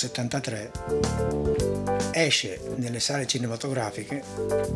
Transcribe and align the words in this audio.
Nel 0.00 0.12
1973 0.14 0.70
esce 2.12 2.60
nelle 2.76 3.00
sale 3.00 3.26
cinematografiche 3.26 4.22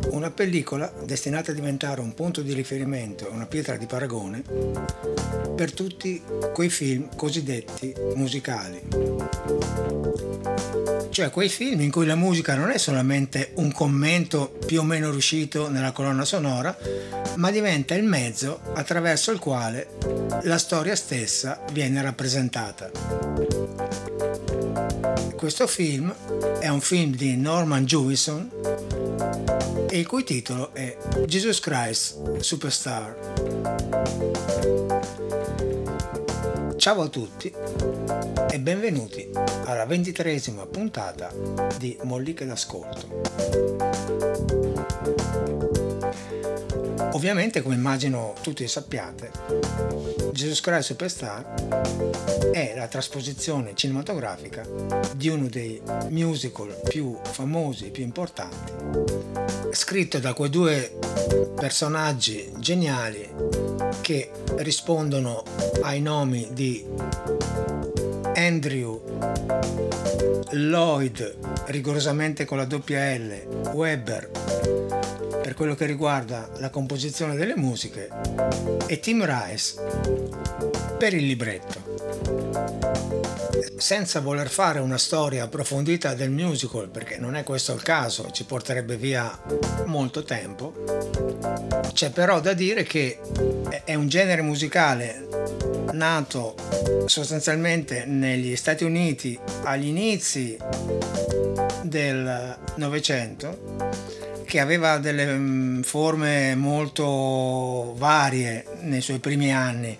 una 0.09 0.29
pellicola 0.31 0.91
destinata 1.05 1.51
a 1.51 1.53
diventare 1.53 2.01
un 2.01 2.13
punto 2.13 2.41
di 2.41 2.51
riferimento 2.51 3.29
una 3.31 3.45
pietra 3.45 3.77
di 3.77 3.85
paragone 3.85 4.43
per 5.55 5.71
tutti 5.71 6.21
quei 6.51 6.69
film 6.69 7.07
cosiddetti 7.15 7.93
musicali. 8.15 8.81
Cioè 11.09 11.29
quei 11.29 11.47
film 11.47 11.79
in 11.79 11.91
cui 11.91 12.05
la 12.05 12.15
musica 12.15 12.55
non 12.55 12.69
è 12.71 12.77
solamente 12.77 13.51
un 13.55 13.71
commento 13.71 14.51
più 14.65 14.81
o 14.81 14.83
meno 14.83 15.09
riuscito 15.09 15.69
nella 15.69 15.93
colonna 15.93 16.25
sonora, 16.25 16.75
ma 17.35 17.49
diventa 17.49 17.95
il 17.95 18.03
mezzo 18.03 18.59
attraverso 18.73 19.31
il 19.31 19.39
quale 19.39 19.87
la 20.41 20.57
storia 20.57 20.97
stessa 20.97 21.63
viene 21.71 22.01
rappresentata. 22.01 23.52
Questo 25.43 25.67
film 25.67 26.09
è 26.61 26.69
un 26.69 26.79
film 26.79 27.13
di 27.17 27.35
Norman 27.35 27.83
Jewison 27.83 28.49
e 29.89 29.99
il 29.99 30.07
cui 30.07 30.23
titolo 30.23 30.73
è 30.73 30.95
Jesus 31.25 31.59
Christ 31.59 32.37
Superstar. 32.37 33.13
Ciao 36.77 37.01
a 37.01 37.07
tutti 37.09 37.53
e 38.51 38.59
benvenuti 38.61 39.31
alla 39.65 39.85
ventitresima 39.85 40.65
puntata 40.65 41.33
di 41.77 41.97
Molliche 42.03 42.45
d'ascolto. 42.45 44.13
Ovviamente, 47.13 47.61
come 47.61 47.75
immagino 47.75 48.33
tutti 48.41 48.67
sappiate, 48.67 49.31
Jesus 50.33 50.61
Christ 50.61 50.87
Superstar 50.87 51.53
è 52.51 52.73
la 52.75 52.87
trasposizione 52.87 53.75
cinematografica 53.75 54.67
di 55.15 55.29
uno 55.29 55.47
dei 55.47 55.79
musical 56.09 56.75
più 56.89 57.15
famosi, 57.21 57.91
più 57.91 58.03
importanti, 58.03 58.73
scritto 59.71 60.17
da 60.17 60.33
quei 60.33 60.49
due 60.49 60.97
personaggi 61.55 62.51
geniali 62.57 63.29
che 64.01 64.31
rispondono 64.57 65.43
ai 65.83 66.01
nomi 66.01 66.49
di 66.51 66.83
Andrew 68.33 69.01
Lloyd, 70.49 71.35
rigorosamente 71.67 72.45
con 72.45 72.57
la 72.57 72.65
doppia 72.65 73.15
L, 73.15 73.69
Weber 73.73 75.02
per 75.53 75.61
quello 75.61 75.75
che 75.75 75.85
riguarda 75.85 76.49
la 76.57 76.71
composizione 76.71 77.35
delle 77.35 77.55
musiche 77.55 78.09
e 78.87 78.99
Tim 78.99 79.23
Rice 79.23 79.75
per 80.97 81.13
il 81.13 81.27
libretto. 81.27 81.91
Senza 83.77 84.19
voler 84.19 84.49
fare 84.49 84.79
una 84.79 84.97
storia 84.97 85.43
approfondita 85.43 86.15
del 86.15 86.31
musical, 86.31 86.89
perché 86.89 87.17
non 87.17 87.35
è 87.35 87.43
questo 87.43 87.73
il 87.73 87.83
caso, 87.83 88.31
ci 88.31 88.45
porterebbe 88.45 88.97
via 88.97 89.39
molto 89.85 90.23
tempo, 90.23 90.73
c'è 91.93 92.09
però 92.09 92.39
da 92.39 92.53
dire 92.53 92.81
che 92.81 93.19
è 93.83 93.93
un 93.93 94.07
genere 94.07 94.41
musicale 94.41 95.27
nato 95.91 96.55
sostanzialmente 97.05 98.05
negli 98.05 98.55
Stati 98.55 98.83
Uniti 98.83 99.37
agli 99.63 99.87
inizi 99.87 100.57
del 101.83 102.57
Novecento 102.75 104.13
che 104.53 104.59
aveva 104.59 104.99
delle 104.99 105.25
mm, 105.25 105.81
forme 105.81 106.53
molto 106.53 107.95
varie 107.97 108.63
nei 108.81 109.01
suoi 109.01 109.17
primi 109.17 109.51
anni. 109.51 109.97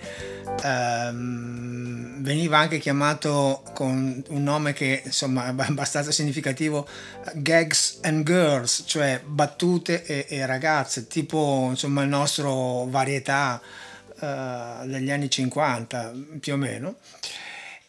Um, 0.61 2.21
veniva 2.21 2.59
anche 2.59 2.77
chiamato 2.77 3.63
con 3.73 4.23
un 4.27 4.43
nome 4.43 4.73
che 4.73 5.01
insomma 5.05 5.47
è 5.47 5.49
abbastanza 5.57 6.11
significativo 6.11 6.87
gags 7.33 7.97
and 8.03 8.23
girls 8.23 8.83
cioè 8.85 9.19
battute 9.25 10.05
e, 10.05 10.27
e 10.29 10.45
ragazze 10.45 11.07
tipo 11.07 11.67
insomma 11.71 12.03
il 12.03 12.09
nostro 12.09 12.85
varietà 12.85 13.59
uh, 13.59 14.85
degli 14.85 15.09
anni 15.09 15.31
50 15.31 16.13
più 16.39 16.53
o 16.53 16.57
meno 16.57 16.97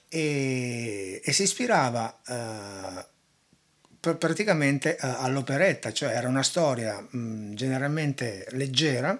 e, 0.08 1.20
e 1.22 1.32
si 1.32 1.42
ispirava 1.42 2.18
uh, 2.26 3.12
praticamente 4.12 4.96
eh, 4.96 4.98
all'operetta, 5.00 5.92
cioè 5.92 6.10
era 6.10 6.28
una 6.28 6.42
storia 6.42 7.00
mh, 7.00 7.54
generalmente 7.54 8.46
leggera, 8.50 9.12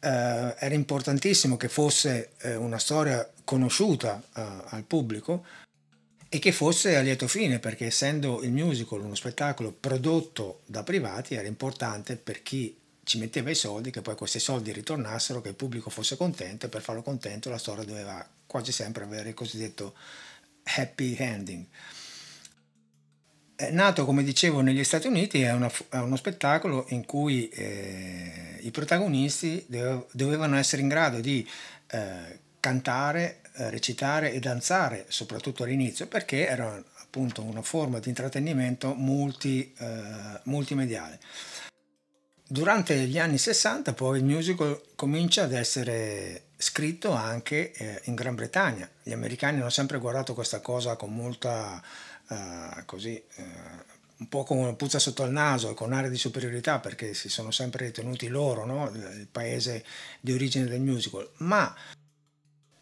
eh, 0.00 0.54
era 0.58 0.74
importantissimo 0.74 1.56
che 1.56 1.68
fosse 1.68 2.30
eh, 2.42 2.54
una 2.54 2.78
storia 2.78 3.28
conosciuta 3.44 4.22
eh, 4.36 4.42
al 4.68 4.84
pubblico 4.84 5.44
e 6.28 6.38
che 6.38 6.52
fosse 6.52 6.96
a 6.96 7.00
lieto 7.00 7.26
fine, 7.26 7.58
perché 7.58 7.86
essendo 7.86 8.42
il 8.42 8.52
musical 8.52 9.00
uno 9.00 9.14
spettacolo 9.14 9.72
prodotto 9.72 10.60
da 10.66 10.82
privati 10.82 11.34
era 11.34 11.48
importante 11.48 12.16
per 12.16 12.42
chi 12.42 12.76
ci 13.02 13.18
metteva 13.18 13.48
i 13.48 13.54
soldi 13.54 13.90
che 13.90 14.02
poi 14.02 14.14
questi 14.14 14.38
soldi 14.38 14.70
ritornassero, 14.70 15.40
che 15.40 15.48
il 15.48 15.54
pubblico 15.54 15.88
fosse 15.88 16.16
contento 16.18 16.66
e 16.66 16.68
per 16.68 16.82
farlo 16.82 17.00
contento 17.00 17.48
la 17.48 17.56
storia 17.56 17.84
doveva 17.84 18.26
quasi 18.46 18.70
sempre 18.70 19.04
avere 19.04 19.30
il 19.30 19.34
cosiddetto 19.34 19.94
happy 20.62 21.16
ending. 21.18 21.64
È 23.60 23.72
nato, 23.72 24.04
come 24.04 24.22
dicevo, 24.22 24.60
negli 24.60 24.84
Stati 24.84 25.08
Uniti, 25.08 25.42
è, 25.42 25.50
una, 25.52 25.68
è 25.88 25.96
uno 25.96 26.14
spettacolo 26.14 26.86
in 26.90 27.04
cui 27.04 27.48
eh, 27.48 28.56
i 28.60 28.70
protagonisti 28.70 29.66
dovevano 29.66 30.56
essere 30.56 30.80
in 30.80 30.86
grado 30.86 31.18
di 31.18 31.44
eh, 31.90 32.38
cantare, 32.60 33.40
eh, 33.56 33.68
recitare 33.68 34.30
e 34.30 34.38
danzare, 34.38 35.06
soprattutto 35.08 35.64
all'inizio, 35.64 36.06
perché 36.06 36.46
era 36.46 36.80
appunto 37.02 37.42
una 37.42 37.62
forma 37.62 37.98
di 37.98 38.08
intrattenimento 38.10 38.94
multi, 38.94 39.74
eh, 39.76 40.40
multimediale. 40.44 41.18
Durante 42.46 42.94
gli 43.06 43.18
anni 43.18 43.38
60 43.38 43.92
poi 43.92 44.18
il 44.18 44.24
musical 44.24 44.80
comincia 44.94 45.42
ad 45.42 45.52
essere 45.52 46.47
scritto 46.58 47.12
anche 47.12 47.70
eh, 47.72 48.00
in 48.04 48.16
Gran 48.16 48.34
Bretagna. 48.34 48.88
Gli 49.02 49.12
americani 49.12 49.60
hanno 49.60 49.70
sempre 49.70 49.98
guardato 49.98 50.34
questa 50.34 50.60
cosa 50.60 50.96
con 50.96 51.14
molta 51.14 51.80
uh, 52.28 52.84
così 52.84 53.22
uh, 53.36 53.42
un 54.18 54.28
po' 54.28 54.42
con 54.42 54.58
una 54.58 54.74
puzza 54.74 54.98
sotto 54.98 55.22
il 55.22 55.30
naso 55.30 55.70
e 55.70 55.74
con 55.74 55.92
aria 55.92 56.10
di 56.10 56.16
superiorità 56.16 56.80
perché 56.80 57.14
si 57.14 57.28
sono 57.28 57.52
sempre 57.52 57.86
ritenuti 57.86 58.26
loro 58.26 58.64
no? 58.66 58.90
il 58.90 59.28
paese 59.30 59.84
di 60.20 60.32
origine 60.32 60.66
del 60.66 60.80
musical, 60.80 61.30
ma 61.38 61.72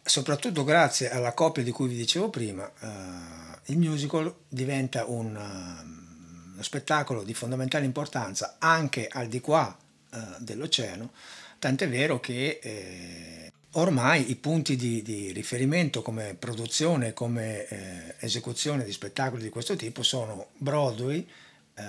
soprattutto 0.01 0.63
grazie 0.63 1.11
alla 1.11 1.33
coppia 1.33 1.61
di 1.61 1.71
cui 1.71 1.87
vi 1.87 1.95
dicevo 1.95 2.31
prima, 2.31 2.63
uh, 2.79 3.59
il 3.65 3.77
musical 3.77 4.33
diventa 4.47 5.05
un, 5.05 5.35
uno 5.35 6.63
spettacolo 6.63 7.21
di 7.21 7.35
fondamentale 7.35 7.85
importanza 7.85 8.55
anche 8.57 9.07
al 9.07 9.27
di 9.27 9.39
qua 9.39 9.77
uh, 10.11 10.17
dell'oceano, 10.39 11.11
tant'è 11.59 11.87
vero 11.87 12.19
che 12.19 12.59
eh, 12.61 13.51
ormai 13.77 14.29
i 14.29 14.35
punti 14.35 14.75
di, 14.75 15.01
di 15.01 15.31
riferimento 15.31 16.01
come 16.01 16.35
produzione, 16.37 17.13
come 17.13 17.67
eh, 17.67 18.15
esecuzione 18.19 18.83
di 18.83 18.91
spettacoli 18.91 19.41
di 19.41 19.49
questo 19.49 19.75
tipo 19.75 20.03
sono 20.03 20.47
Broadway 20.57 21.27
eh, 21.75 21.83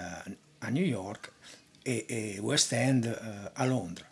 a 0.58 0.68
New 0.68 0.84
York 0.84 1.32
e, 1.82 2.04
e 2.06 2.38
West 2.40 2.72
End 2.72 3.04
eh, 3.04 3.50
a 3.52 3.64
Londra. 3.64 4.06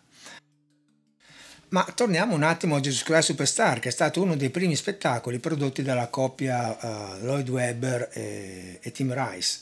Ma 1.68 1.84
torniamo 1.94 2.34
un 2.34 2.44
attimo 2.44 2.76
a 2.76 2.80
Jesus 2.80 3.02
Christ 3.02 3.30
Superstar, 3.30 3.80
che 3.80 3.88
è 3.88 3.92
stato 3.92 4.22
uno 4.22 4.36
dei 4.36 4.50
primi 4.50 4.76
spettacoli 4.76 5.38
prodotti 5.38 5.82
dalla 5.82 6.06
coppia 6.08 6.78
uh, 6.80 7.24
Lloyd 7.24 7.48
Webber 7.48 8.08
e, 8.12 8.78
e, 8.80 8.92
Tim 8.92 9.12
Rice. 9.12 9.60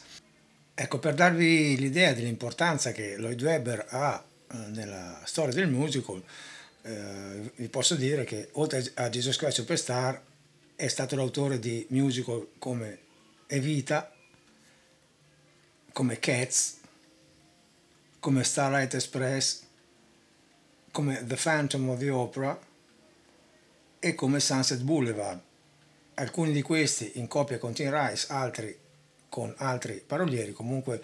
Ecco, 0.75 0.99
per 0.99 1.15
darvi 1.15 1.77
l'idea 1.79 2.13
dell'importanza 2.13 2.93
che 2.93 3.17
Lloyd 3.17 3.43
Webber 3.43 3.87
ha 3.89 4.23
uh, 4.23 4.57
nella 4.73 5.19
storia 5.25 5.55
del 5.55 5.69
musical, 5.69 6.23
eh, 6.87 7.53
vi 7.57 7.69
posso 7.69 7.95
dire 7.95 8.25
che 8.25 8.51
oltre 8.53 8.85
a 8.95 9.09
Jesus 9.09 9.39
Christ 9.39 9.57
Superstar 9.57 10.23
è 10.77 10.87
stato 10.89 11.17
l'autore 11.17 11.59
di 11.59 11.87
musical 11.91 12.49
come 12.59 12.99
Evita, 13.47 14.13
come 15.93 16.19
Cats, 16.19 16.79
come 18.21 18.45
Starlight 18.45 18.95
Express, 18.95 19.63
come 20.91 21.25
The 21.27 21.37
Phantom 21.37 21.89
of 21.89 21.99
the 21.99 22.11
Opera 22.11 22.59
e 23.99 24.15
come 24.15 24.41
Sunset 24.41 24.81
Boulevard. 24.81 25.41
Alcuni 26.15 26.53
di 26.53 26.63
questi 26.63 27.13
in 27.15 27.29
coppia 27.29 27.59
con 27.59 27.73
Tim 27.73 27.91
Rice, 27.91 28.27
altri 28.29 28.79
con 29.31 29.53
altri 29.57 30.03
parolieri, 30.07 30.53
comunque 30.53 31.03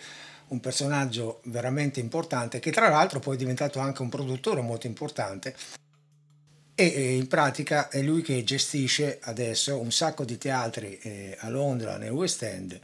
un 0.50 0.60
personaggio 0.60 1.40
veramente 1.44 2.00
importante 2.00 2.60
che 2.60 2.70
tra 2.70 2.88
l'altro 2.88 3.18
poi 3.18 3.34
è 3.34 3.38
diventato 3.38 3.78
anche 3.78 4.02
un 4.02 4.08
produttore 4.08 4.60
molto 4.60 4.86
importante 4.86 5.54
e 6.74 7.14
in 7.14 7.28
pratica 7.28 7.88
è 7.88 8.00
lui 8.00 8.22
che 8.22 8.42
gestisce 8.42 9.18
adesso 9.22 9.78
un 9.78 9.92
sacco 9.92 10.24
di 10.24 10.38
teatri 10.38 10.98
eh, 11.02 11.36
a 11.40 11.50
Londra 11.50 11.98
nel 11.98 12.10
West 12.10 12.42
End 12.42 12.80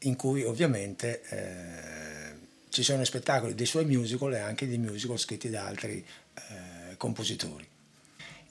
in 0.00 0.16
cui 0.16 0.44
ovviamente 0.44 1.22
eh, 1.30 2.36
ci 2.68 2.82
sono 2.82 3.04
spettacoli 3.04 3.54
dei 3.54 3.66
suoi 3.66 3.86
musical 3.86 4.34
e 4.34 4.38
anche 4.38 4.66
di 4.66 4.78
musical 4.78 5.18
scritti 5.18 5.48
da 5.48 5.64
altri 5.64 6.04
eh, 6.34 6.96
compositori. 6.96 7.67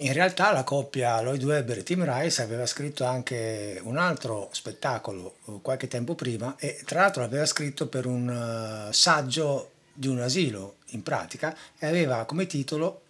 In 0.01 0.13
realtà 0.13 0.51
la 0.51 0.63
coppia 0.63 1.19
Lloyd 1.21 1.43
Webber 1.43 1.79
e 1.79 1.83
Tim 1.83 2.03
Rice 2.03 2.43
aveva 2.43 2.67
scritto 2.67 3.03
anche 3.03 3.81
un 3.83 3.97
altro 3.97 4.49
spettacolo 4.51 5.37
eh, 5.47 5.53
qualche 5.63 5.87
tempo 5.87 6.13
prima 6.13 6.55
e 6.59 6.79
tra 6.85 7.01
l'altro 7.01 7.23
l'aveva 7.23 7.47
scritto 7.47 7.87
per 7.87 8.05
un 8.05 8.27
uh, 8.89 8.91
saggio 8.91 9.71
di 9.91 10.07
un 10.07 10.19
asilo 10.19 10.75
in 10.89 11.01
pratica 11.01 11.57
e 11.79 11.87
aveva 11.87 12.25
come 12.25 12.45
titolo 12.45 13.01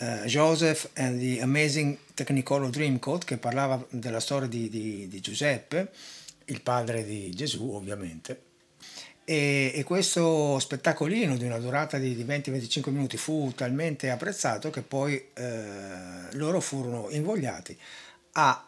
uh, 0.00 0.26
Joseph 0.26 0.90
and 0.96 1.18
the 1.18 1.40
Amazing 1.40 1.96
Technicolor 2.12 2.68
Dreamcoat 2.68 3.24
che 3.24 3.38
parlava 3.38 3.82
della 3.88 4.20
storia 4.20 4.46
di, 4.46 4.68
di, 4.68 5.08
di 5.08 5.20
Giuseppe, 5.20 5.90
il 6.46 6.60
padre 6.60 7.02
di 7.02 7.30
Gesù 7.30 7.70
ovviamente 7.72 8.45
e, 9.28 9.72
e, 9.74 9.82
questo 9.82 10.60
spettacolino 10.60 11.36
di 11.36 11.44
una 11.44 11.58
durata 11.58 11.98
di, 11.98 12.14
di 12.14 12.24
20-25 12.24 12.90
minuti 12.90 13.16
fu 13.16 13.52
talmente 13.56 14.08
apprezzato 14.08 14.70
che 14.70 14.82
poi 14.82 15.30
eh, 15.34 16.34
loro 16.34 16.60
furono 16.60 17.08
invogliati 17.10 17.76
a 18.32 18.64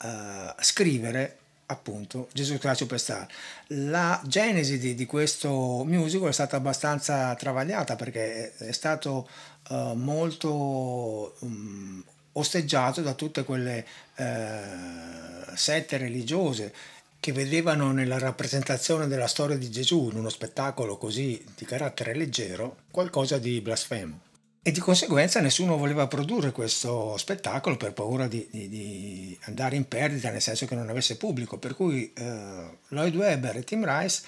eh, 0.58 0.62
scrivere 0.62 1.36
appunto 1.66 2.28
Gesù 2.32 2.58
Christ 2.58 2.78
Superstar. 2.78 3.26
La 3.68 4.20
genesi 4.24 4.78
di, 4.78 4.96
di, 4.96 5.06
questo 5.06 5.84
musical 5.84 6.30
è 6.30 6.32
stata 6.32 6.56
abbastanza 6.56 7.32
travagliata 7.36 7.94
perché 7.94 8.56
è, 8.56 8.72
stato 8.72 9.28
uh, 9.68 9.92
molto 9.92 11.36
um, 11.40 12.02
osteggiato 12.32 13.00
da 13.02 13.14
tutte 13.14 13.44
quelle 13.44 13.86
uh, 14.16 15.54
sette 15.54 15.98
religiose 15.98 16.72
che 17.20 17.32
vedevano 17.32 17.92
nella 17.92 18.18
rappresentazione 18.18 19.06
della 19.06 19.26
storia 19.26 19.56
di 19.56 19.70
Gesù 19.70 20.08
in 20.10 20.18
uno 20.18 20.28
spettacolo 20.28 20.96
così 20.96 21.44
di 21.56 21.64
carattere 21.64 22.14
leggero 22.14 22.78
qualcosa 22.90 23.38
di 23.38 23.60
blasfemo. 23.60 24.20
E 24.62 24.70
di 24.70 24.80
conseguenza 24.80 25.40
nessuno 25.40 25.76
voleva 25.76 26.06
produrre 26.08 26.52
questo 26.52 27.16
spettacolo 27.16 27.76
per 27.76 27.92
paura 27.92 28.28
di, 28.28 28.46
di, 28.50 28.68
di 28.68 29.38
andare 29.42 29.76
in 29.76 29.88
perdita, 29.88 30.30
nel 30.30 30.42
senso 30.42 30.66
che 30.66 30.74
non 30.74 30.88
avesse 30.90 31.16
pubblico. 31.16 31.58
Per 31.58 31.74
cui 31.74 32.12
eh, 32.12 32.78
Lloyd 32.88 33.14
Webber 33.14 33.56
e 33.56 33.64
Tim 33.64 33.84
Rice 33.84 34.22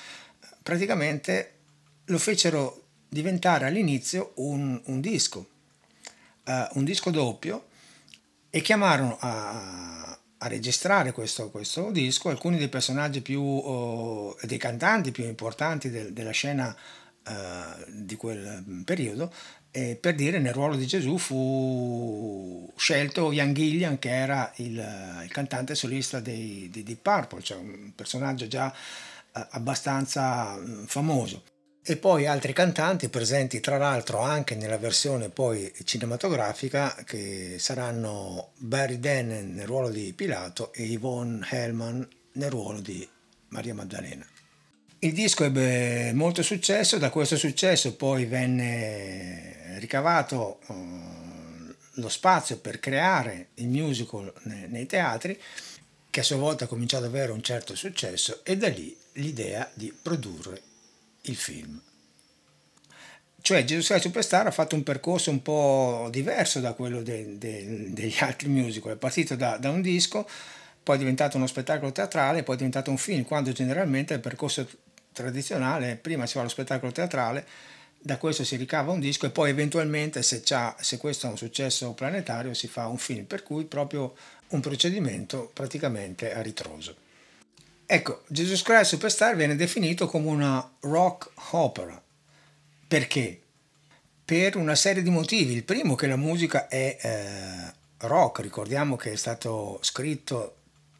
praticamente 0.62 1.54
lo 2.06 2.18
fecero 2.18 2.84
diventare 3.08 3.66
all'inizio 3.66 4.32
un, 4.36 4.80
un 4.86 5.00
disco, 5.00 5.46
eh, 6.44 6.68
un 6.72 6.84
disco 6.84 7.10
doppio, 7.10 7.66
e 8.48 8.62
chiamarono 8.62 9.16
a, 9.20 10.18
a 10.42 10.48
registrare 10.48 11.12
questo, 11.12 11.50
questo, 11.50 11.90
disco 11.90 12.30
alcuni 12.30 12.56
dei 12.56 12.68
personaggi 12.68 13.20
più, 13.20 13.42
oh, 13.42 14.36
dei 14.42 14.58
cantanti 14.58 15.10
più 15.10 15.24
importanti 15.24 15.90
del, 15.90 16.12
della 16.12 16.30
scena 16.30 16.74
uh, 17.26 17.84
di 17.88 18.16
quel 18.16 18.82
periodo 18.84 19.32
e 19.70 19.96
per 20.00 20.14
dire 20.14 20.38
nel 20.38 20.54
ruolo 20.54 20.76
di 20.76 20.86
Gesù 20.86 21.18
fu 21.18 22.72
scelto 22.74 23.32
Ian 23.32 23.52
Gillian 23.52 23.98
che 23.98 24.10
era 24.10 24.50
il, 24.56 25.22
il 25.24 25.30
cantante 25.30 25.74
solista 25.74 26.20
dei, 26.20 26.68
di 26.72 26.82
Deep 26.82 27.02
Purple, 27.02 27.42
cioè 27.42 27.58
un 27.58 27.92
personaggio 27.94 28.46
già 28.46 28.66
uh, 28.66 29.46
abbastanza 29.50 30.54
uh, 30.54 30.86
famoso 30.86 31.42
e 31.90 31.96
poi 31.96 32.24
altri 32.24 32.52
cantanti 32.52 33.08
presenti 33.08 33.58
tra 33.58 33.76
l'altro 33.76 34.20
anche 34.20 34.54
nella 34.54 34.78
versione 34.78 35.28
poi 35.28 35.72
cinematografica 35.82 36.94
che 37.04 37.56
saranno 37.58 38.52
Barry 38.58 39.00
Dennen 39.00 39.54
nel 39.54 39.66
ruolo 39.66 39.88
di 39.88 40.12
Pilato 40.12 40.72
e 40.72 40.84
Yvonne 40.84 41.44
Hellman 41.50 42.08
nel 42.34 42.48
ruolo 42.48 42.78
di 42.78 43.06
Maria 43.48 43.74
Maddalena. 43.74 44.24
Il 45.00 45.12
disco 45.12 45.42
ebbe 45.42 46.12
molto 46.12 46.44
successo, 46.44 46.96
da 46.98 47.10
questo 47.10 47.36
successo 47.36 47.96
poi 47.96 48.24
venne 48.24 49.76
ricavato 49.80 50.60
uh, 50.68 51.74
lo 51.94 52.08
spazio 52.08 52.58
per 52.58 52.78
creare 52.78 53.48
il 53.54 53.66
musical 53.66 54.32
nei, 54.44 54.86
teatri 54.86 55.36
che 56.08 56.20
a 56.20 56.24
sua 56.24 56.36
volta 56.36 56.66
ha 56.66 56.68
cominciato 56.68 57.06
ad 57.06 57.10
avere 57.10 57.32
un 57.32 57.42
certo 57.42 57.74
successo 57.74 58.44
e 58.44 58.56
da 58.56 58.68
lì 58.68 58.96
l'idea 59.14 59.68
di 59.74 59.92
produrre 60.00 60.68
il 61.22 61.36
film. 61.36 61.80
Cioè 63.42 63.64
Gesù 63.64 63.86
Christ 63.86 64.02
Superstar 64.02 64.46
ha 64.46 64.50
fatto 64.50 64.74
un 64.74 64.82
percorso 64.82 65.30
un 65.30 65.42
po' 65.42 66.08
diverso 66.10 66.60
da 66.60 66.74
quello 66.74 67.02
de, 67.02 67.38
de, 67.38 67.92
degli 67.92 68.18
altri 68.20 68.48
musical, 68.48 68.92
è 68.92 68.96
partito 68.96 69.34
da, 69.34 69.56
da, 69.56 69.70
un 69.70 69.80
disco, 69.80 70.28
poi 70.82 70.96
è 70.96 70.98
diventato 70.98 71.36
uno 71.36 71.46
spettacolo 71.46 71.90
teatrale, 71.90 72.42
poi 72.42 72.54
è 72.54 72.58
diventato 72.58 72.90
un 72.90 72.98
film, 72.98 73.24
quando 73.24 73.50
generalmente 73.52 74.14
il 74.14 74.20
percorso 74.20 74.68
tradizionale, 75.12 75.96
prima 75.96 76.26
si 76.26 76.34
fa 76.34 76.42
lo 76.42 76.48
spettacolo 76.48 76.92
teatrale, 76.92 77.46
da 78.02 78.18
questo 78.18 78.44
si 78.44 78.56
ricava 78.56 78.92
un 78.92 79.00
disco 79.00 79.26
e 79.26 79.30
poi 79.30 79.50
eventualmente 79.50 80.22
se, 80.22 80.42
se 80.78 80.96
questo 80.96 81.26
è 81.26 81.30
un 81.30 81.36
successo 81.36 81.92
planetario 81.92 82.54
si 82.54 82.66
fa 82.66 82.86
un 82.86 82.98
film, 82.98 83.24
per 83.24 83.42
cui 83.42 83.64
proprio 83.64 84.14
un 84.48 84.60
procedimento 84.60 85.50
praticamente 85.52 86.32
a 86.34 86.42
ritroso. 86.42 87.08
Ecco, 87.92 88.22
Jesus 88.28 88.62
Christ 88.62 88.90
Superstar 88.90 89.34
viene 89.34 89.56
definito 89.56 90.06
come 90.06 90.28
una 90.28 90.76
rock 90.82 91.28
opera. 91.50 92.00
Perché? 92.86 93.40
Per 94.24 94.54
una 94.54 94.76
serie 94.76 95.02
di 95.02 95.10
motivi. 95.10 95.54
Il 95.54 95.64
primo 95.64 95.96
che 95.96 96.06
la 96.06 96.14
musica 96.14 96.68
è 96.68 96.96
eh, 97.00 98.06
rock, 98.06 98.42
ricordiamo 98.42 98.94
che 98.94 99.10
è 99.10 99.16
stato 99.16 99.80
scritto 99.82 100.54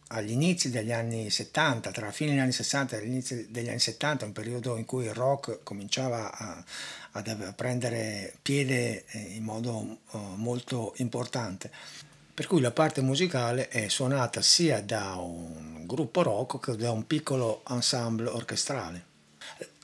agli 0.09 0.33
inizi 0.33 0.69
degli 0.69 0.91
anni 0.91 1.31
70, 1.31 1.93
tra 1.93 2.07
la 2.07 2.13
fine 2.13 2.31
degli 2.31 2.41
anni 2.41 2.51
60 2.51 2.97
e 2.97 3.01
l'inizio 3.03 3.47
degli 3.49 3.69
anni 3.69 3.79
70, 3.79 4.25
un 4.25 4.33
periodo 4.33 4.77
in 4.77 4.85
cui 4.85 5.05
il 5.05 5.15
rock 5.15 5.61
cominciava 5.63 6.37
a, 6.37 6.65
a 7.13 7.53
prendere 7.53 8.35
piede 8.43 9.05
eh, 9.11 9.19
in 9.37 9.45
modo 9.45 9.99
uh, 10.11 10.19
molto 10.35 10.95
importante 10.97 11.71
per 12.41 12.49
cui 12.49 12.63
la 12.63 12.71
parte 12.71 13.03
musicale 13.03 13.69
è 13.69 13.89
suonata 13.89 14.41
sia 14.41 14.81
da 14.81 15.17
un 15.17 15.87
gruppo 15.87 16.23
rock 16.23 16.59
che 16.59 16.75
da 16.75 16.91
un 16.91 17.07
piccolo 17.07 17.63
ensemble 17.69 18.31
orchestrale. 18.31 19.05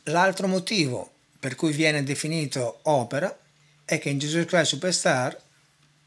L'altro 0.05 0.47
motivo 0.47 1.11
per 1.39 1.55
cui 1.55 1.73
viene 1.73 2.03
definito 2.03 2.79
opera 2.85 3.39
è 3.85 3.99
che 3.99 4.09
in 4.09 4.17
Jesus 4.17 4.47
Christ 4.47 4.71
Superstar 4.71 5.39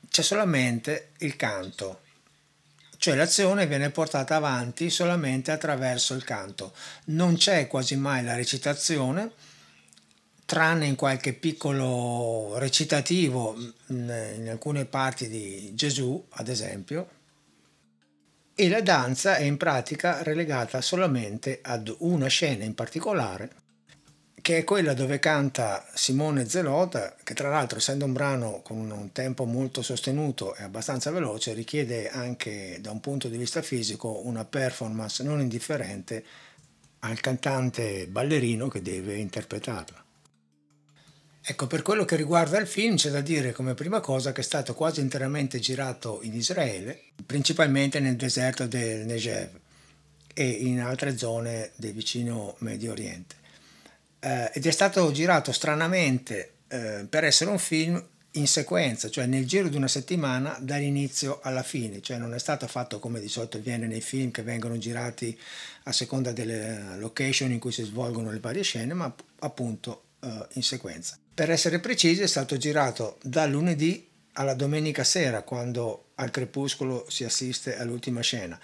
c'è 0.09 0.23
solamente 0.23 1.11
il 1.19 1.35
canto, 1.35 1.99
cioè 2.97 3.13
l'azione 3.13 3.67
viene 3.67 3.91
portata 3.91 4.35
avanti 4.35 4.89
solamente 4.89 5.51
attraverso 5.51 6.15
il 6.15 6.23
canto, 6.23 6.73
non 7.05 7.37
c'è 7.37 7.67
quasi 7.67 7.95
mai 7.95 8.23
la 8.23 8.33
recitazione 8.33 9.33
tranne 10.49 10.87
in 10.87 10.95
qualche 10.95 11.33
piccolo 11.33 12.57
recitativo 12.57 13.55
in 13.89 14.47
alcune 14.49 14.85
parti 14.85 15.27
di 15.27 15.75
Gesù, 15.75 16.25
ad 16.27 16.47
esempio, 16.47 17.07
e 18.55 18.67
la 18.67 18.81
danza 18.81 19.35
è 19.35 19.43
in 19.43 19.57
pratica 19.57 20.23
relegata 20.23 20.81
solamente 20.81 21.59
ad 21.61 21.95
una 21.99 22.25
scena 22.25 22.63
in 22.63 22.73
particolare, 22.73 23.51
che 24.41 24.57
è 24.57 24.63
quella 24.63 24.95
dove 24.95 25.19
canta 25.19 25.85
Simone 25.93 26.49
Zelota, 26.49 27.15
che 27.23 27.35
tra 27.35 27.49
l'altro 27.49 27.77
essendo 27.77 28.05
un 28.05 28.13
brano 28.13 28.61
con 28.63 28.89
un 28.89 29.11
tempo 29.11 29.45
molto 29.45 29.83
sostenuto 29.83 30.55
e 30.55 30.63
abbastanza 30.63 31.11
veloce, 31.11 31.53
richiede 31.53 32.09
anche 32.09 32.79
da 32.81 32.89
un 32.89 33.01
punto 33.01 33.27
di 33.27 33.37
vista 33.37 33.61
fisico 33.61 34.25
una 34.25 34.45
performance 34.45 35.21
non 35.21 35.41
indifferente 35.41 36.25
al 37.01 37.19
cantante 37.19 38.07
ballerino 38.07 38.67
che 38.67 38.81
deve 38.81 39.15
interpretarla. 39.17 40.07
Ecco, 41.49 41.65
per 41.65 41.81
quello 41.81 42.05
che 42.05 42.15
riguarda 42.15 42.59
il 42.59 42.67
film 42.67 42.95
c'è 42.95 43.09
da 43.09 43.21
dire 43.21 43.53
come 43.53 43.73
prima 43.73 44.01
cosa 44.01 44.31
che 44.31 44.41
è 44.41 44.43
stato 44.43 44.75
quasi 44.75 44.99
interamente 44.99 45.57
girato 45.57 46.19
in 46.21 46.35
Israele, 46.35 47.05
principalmente 47.25 47.99
nel 47.99 48.15
deserto 48.15 48.67
del 48.67 49.03
Negev 49.07 49.49
e 50.35 50.47
in 50.47 50.79
altre 50.79 51.17
zone 51.17 51.71
del 51.75 51.93
vicino 51.93 52.55
Medio 52.59 52.91
Oriente. 52.91 53.35
Eh, 54.19 54.51
ed 54.53 54.63
è 54.63 54.69
stato 54.69 55.11
girato 55.11 55.51
stranamente 55.51 56.51
eh, 56.67 57.07
per 57.09 57.23
essere 57.23 57.49
un 57.49 57.57
film 57.57 57.99
in 58.33 58.47
sequenza, 58.47 59.09
cioè 59.09 59.25
nel 59.25 59.47
giro 59.47 59.69
di 59.69 59.75
una 59.75 59.87
settimana 59.87 60.55
dall'inizio 60.61 61.39
alla 61.41 61.63
fine, 61.63 61.99
cioè 61.99 62.19
non 62.19 62.35
è 62.35 62.39
stato 62.39 62.67
fatto 62.67 62.99
come 62.99 63.19
di 63.19 63.27
solito 63.27 63.57
avviene 63.57 63.87
nei 63.87 64.01
film 64.01 64.29
che 64.29 64.43
vengono 64.43 64.77
girati 64.77 65.35
a 65.85 65.91
seconda 65.91 66.31
delle 66.31 66.95
location 66.99 67.51
in 67.51 67.57
cui 67.57 67.71
si 67.71 67.81
svolgono 67.81 68.29
le 68.29 68.39
varie 68.39 68.61
scene, 68.61 68.93
ma 68.93 69.11
appunto 69.39 70.03
eh, 70.19 70.45
in 70.53 70.61
sequenza. 70.61 71.17
Per 71.33 71.49
essere 71.49 71.79
precisi 71.79 72.21
è 72.21 72.27
stato 72.27 72.57
girato 72.57 73.17
da 73.23 73.45
lunedì 73.45 74.07
alla 74.33 74.53
domenica 74.53 75.03
sera 75.03 75.43
quando 75.43 76.11
al 76.15 76.31
crepuscolo 76.31 77.05
si 77.09 77.23
assiste 77.23 77.77
all'ultima 77.77 78.21
scena. 78.21 78.59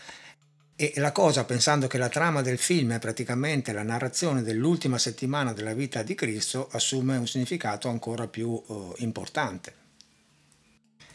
E 0.78 0.94
la 0.98 1.14
cosa, 1.14 1.46
pensando 1.46 1.88
che 1.88 1.98
la 1.98 2.10
trama 2.10 2.42
del 2.42 2.58
film 2.58 2.94
è 2.94 3.00
praticamente 3.00 3.72
la 3.72 3.84
narrazione 3.84 4.42
dell'ultima 4.42 4.98
settimana 4.98 5.54
della 5.54 5.74
vita 5.74 6.04
di 6.04 6.16
Cristo, 6.16 6.68
assume 6.70 7.16
un 7.16 7.28
significato 7.28 7.88
ancora 7.88 8.28
più 8.28 8.50
uh, 8.50 8.94
importante. 8.98 9.74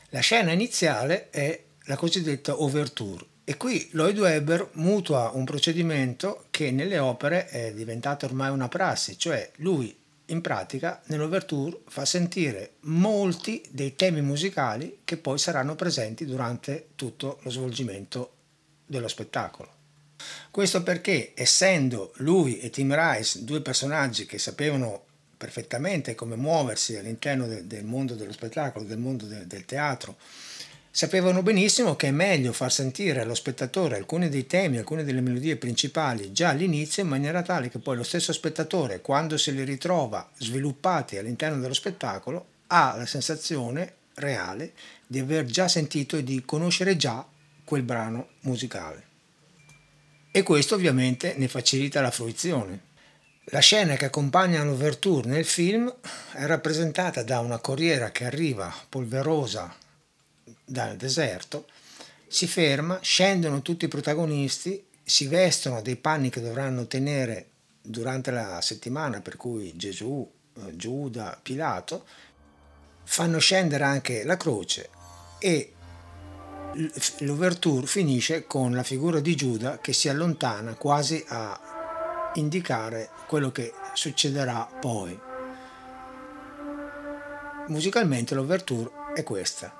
La 0.08 0.20
scena 0.20 0.52
iniziale 0.52 1.28
è 1.28 1.62
la 1.84 1.96
cosiddetta 1.96 2.62
overture 2.62 3.26
e 3.44 3.56
qui 3.56 3.88
Lloyd 3.92 4.18
Webber 4.18 4.70
mutua 4.74 5.30
un 5.34 5.44
procedimento 5.44 6.46
che 6.50 6.70
nelle 6.70 6.98
opere 6.98 7.48
è 7.48 7.72
diventato 7.74 8.24
ormai 8.26 8.50
una 8.50 8.68
prassi, 8.68 9.18
cioè 9.18 9.50
lui 9.56 9.94
in 10.30 10.40
pratica 10.40 11.00
nell'ouverture 11.06 11.80
fa 11.86 12.04
sentire 12.04 12.74
molti 12.80 13.62
dei 13.70 13.94
temi 13.94 14.22
musicali 14.22 15.00
che 15.04 15.16
poi 15.16 15.38
saranno 15.38 15.74
presenti 15.74 16.24
durante 16.24 16.88
tutto 16.96 17.38
lo 17.42 17.50
svolgimento 17.50 18.32
dello 18.86 19.08
spettacolo. 19.08 19.78
Questo 20.50 20.82
perché, 20.82 21.32
essendo 21.34 22.12
lui 22.16 22.58
e 22.58 22.70
Tim 22.70 22.94
Rice 22.94 23.44
due 23.44 23.60
personaggi 23.60 24.26
che 24.26 24.38
sapevano 24.38 25.04
perfettamente 25.36 26.14
come 26.14 26.36
muoversi 26.36 26.96
all'interno 26.96 27.46
del, 27.46 27.64
del 27.64 27.84
mondo 27.84 28.14
dello 28.14 28.32
spettacolo, 28.32 28.84
del 28.84 28.98
mondo 28.98 29.24
de, 29.26 29.46
del 29.46 29.64
teatro, 29.64 30.16
sapevano 30.92 31.42
benissimo 31.42 31.94
che 31.94 32.08
è 32.08 32.10
meglio 32.10 32.52
far 32.52 32.72
sentire 32.72 33.20
allo 33.20 33.34
spettatore 33.34 33.96
alcuni 33.96 34.28
dei 34.28 34.46
temi, 34.46 34.78
alcune 34.78 35.04
delle 35.04 35.20
melodie 35.20 35.56
principali 35.56 36.32
già 36.32 36.48
all'inizio 36.48 37.02
in 37.02 37.08
maniera 37.08 37.42
tale 37.42 37.68
che 37.68 37.78
poi 37.78 37.96
lo 37.96 38.02
stesso 38.02 38.32
spettatore, 38.32 39.00
quando 39.00 39.36
se 39.36 39.52
li 39.52 39.62
ritrova 39.62 40.28
sviluppati 40.38 41.16
all'interno 41.16 41.60
dello 41.60 41.74
spettacolo, 41.74 42.46
ha 42.68 42.94
la 42.96 43.06
sensazione 43.06 43.94
reale 44.14 44.72
di 45.06 45.20
aver 45.20 45.44
già 45.44 45.68
sentito 45.68 46.16
e 46.16 46.24
di 46.24 46.42
conoscere 46.44 46.96
già 46.96 47.26
quel 47.64 47.82
brano 47.82 48.30
musicale. 48.40 49.06
E 50.32 50.42
questo 50.42 50.74
ovviamente 50.74 51.34
ne 51.36 51.48
facilita 51.48 52.00
la 52.00 52.10
fruizione. 52.10 52.88
La 53.46 53.60
scena 53.60 53.94
che 53.94 54.04
accompagna 54.04 54.62
l'ouverture 54.62 55.28
nel 55.28 55.44
film 55.44 55.92
è 56.32 56.46
rappresentata 56.46 57.22
da 57.22 57.40
una 57.40 57.58
corriera 57.58 58.10
che 58.10 58.24
arriva 58.24 58.72
polverosa 58.88 59.74
dal 60.64 60.96
deserto, 60.96 61.66
si 62.26 62.46
ferma, 62.46 62.98
scendono 63.02 63.62
tutti 63.62 63.86
i 63.86 63.88
protagonisti, 63.88 64.84
si 65.02 65.26
vestono 65.26 65.82
dei 65.82 65.96
panni 65.96 66.30
che 66.30 66.40
dovranno 66.40 66.86
tenere 66.86 67.48
durante 67.82 68.30
la 68.30 68.60
settimana 68.60 69.20
per 69.20 69.36
cui 69.36 69.76
Gesù, 69.76 70.28
eh, 70.54 70.76
Giuda, 70.76 71.38
Pilato, 71.42 72.04
fanno 73.02 73.38
scendere 73.38 73.84
anche 73.84 74.22
la 74.22 74.36
croce 74.36 74.88
e 75.40 75.72
l'ouverture 77.20 77.86
finisce 77.86 78.46
con 78.46 78.72
la 78.72 78.84
figura 78.84 79.18
di 79.18 79.34
Giuda 79.34 79.78
che 79.80 79.92
si 79.92 80.08
allontana 80.08 80.74
quasi 80.74 81.24
a 81.28 82.30
indicare 82.34 83.10
quello 83.26 83.50
che 83.50 83.72
succederà 83.94 84.68
poi. 84.80 85.18
Musicalmente 87.68 88.34
l'ouverture 88.34 88.90
è 89.14 89.24
questa. 89.24 89.79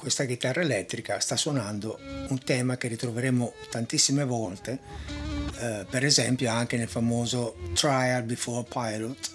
Questa 0.00 0.24
chitarra 0.24 0.62
elettrica 0.62 1.20
sta 1.20 1.36
suonando 1.36 1.98
un 2.28 2.38
tema 2.42 2.78
che 2.78 2.88
ritroveremo 2.88 3.52
tantissime 3.68 4.24
volte, 4.24 4.78
eh, 5.58 5.84
per 5.90 6.06
esempio 6.06 6.50
anche 6.50 6.78
nel 6.78 6.88
famoso 6.88 7.58
Trial 7.74 8.22
Before 8.22 8.66
Pilot 8.66 9.30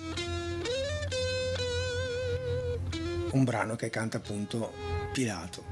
un 3.33 3.43
brano 3.43 3.75
che 3.75 3.91
canta 3.91 4.17
appunto 4.17 4.73
Pilato. 5.13 5.63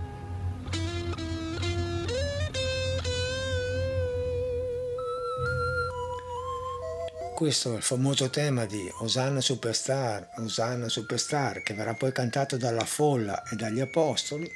Questo 7.33 7.73
è 7.73 7.77
il 7.77 7.81
famoso 7.81 8.29
tema 8.29 8.65
di 8.65 8.87
Osanna 8.99 9.41
Superstar, 9.41 10.33
Osanna 10.37 10.87
Superstar, 10.87 11.63
che 11.63 11.73
verrà 11.73 11.95
poi 11.95 12.11
cantato 12.11 12.57
dalla 12.57 12.85
folla 12.85 13.41
e 13.49 13.55
dagli 13.55 13.79
apostoli. 13.79 14.47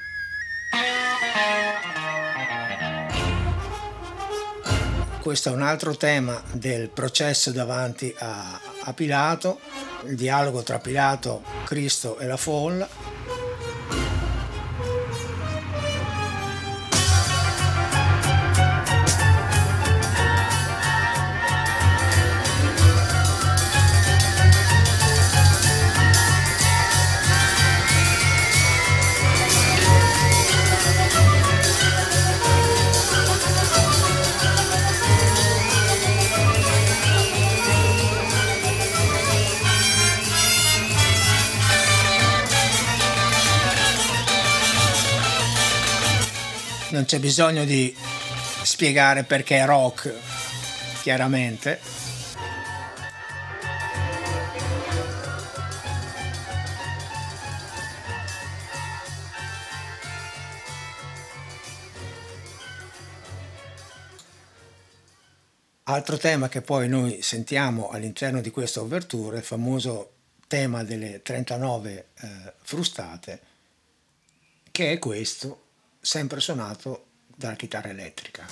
Questo 5.28 5.50
è 5.50 5.52
un 5.52 5.62
altro 5.62 5.98
tema 5.98 6.42
del 6.54 6.88
processo 6.88 7.52
davanti 7.52 8.16
a, 8.18 8.62
a 8.84 8.94
Pilato, 8.94 9.60
il 10.06 10.16
dialogo 10.16 10.64
tra 10.64 10.80
Pilato, 10.80 11.44
Cristo 11.66 12.18
e 12.18 12.26
la 12.28 12.38
folla. 12.38 12.88
Non 46.90 47.06
c'è 47.06 47.20
bisogno 47.20 47.66
di 47.66 47.96
spiegare 48.64 49.24
perché 49.24 49.58
è 49.58 49.66
rock, 49.66 50.14
chiaramente. 51.02 51.80
Altro 65.90 66.18
tema 66.18 66.50
che 66.50 66.62
poi 66.62 66.90
noi 66.90 67.22
sentiamo 67.22 67.90
all'interno 67.90 68.42
di 68.42 68.50
questa 68.50 68.82
overture 68.82 69.38
il 69.38 69.44
famoso 69.44 70.12
tema 70.48 70.84
delle 70.84 71.22
39 71.22 72.08
eh, 72.14 72.54
frustate, 72.62 73.42
che 74.70 74.92
è 74.92 75.00
questo 75.00 75.67
sempre 76.08 76.40
suonato 76.40 77.08
dalla 77.36 77.58
chitarra 77.58 77.90
elettrica. 77.90 78.46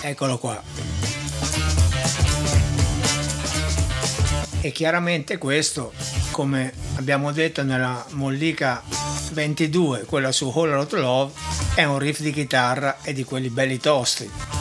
Eccolo 0.00 0.38
qua. 0.38 0.62
E 4.62 4.72
chiaramente 4.72 5.36
questo, 5.36 5.92
come 6.30 6.72
abbiamo 6.96 7.30
detto 7.30 7.62
nella 7.62 8.06
mollica 8.12 8.82
22, 9.32 10.06
quella 10.06 10.32
su 10.32 10.46
Whole 10.46 10.72
Lot 10.72 10.94
Love, 10.94 11.32
è 11.74 11.84
un 11.84 11.98
riff 11.98 12.20
di 12.20 12.32
chitarra 12.32 13.02
e 13.02 13.12
di 13.12 13.22
quelli 13.22 13.50
belli 13.50 13.78
tosti. 13.78 14.55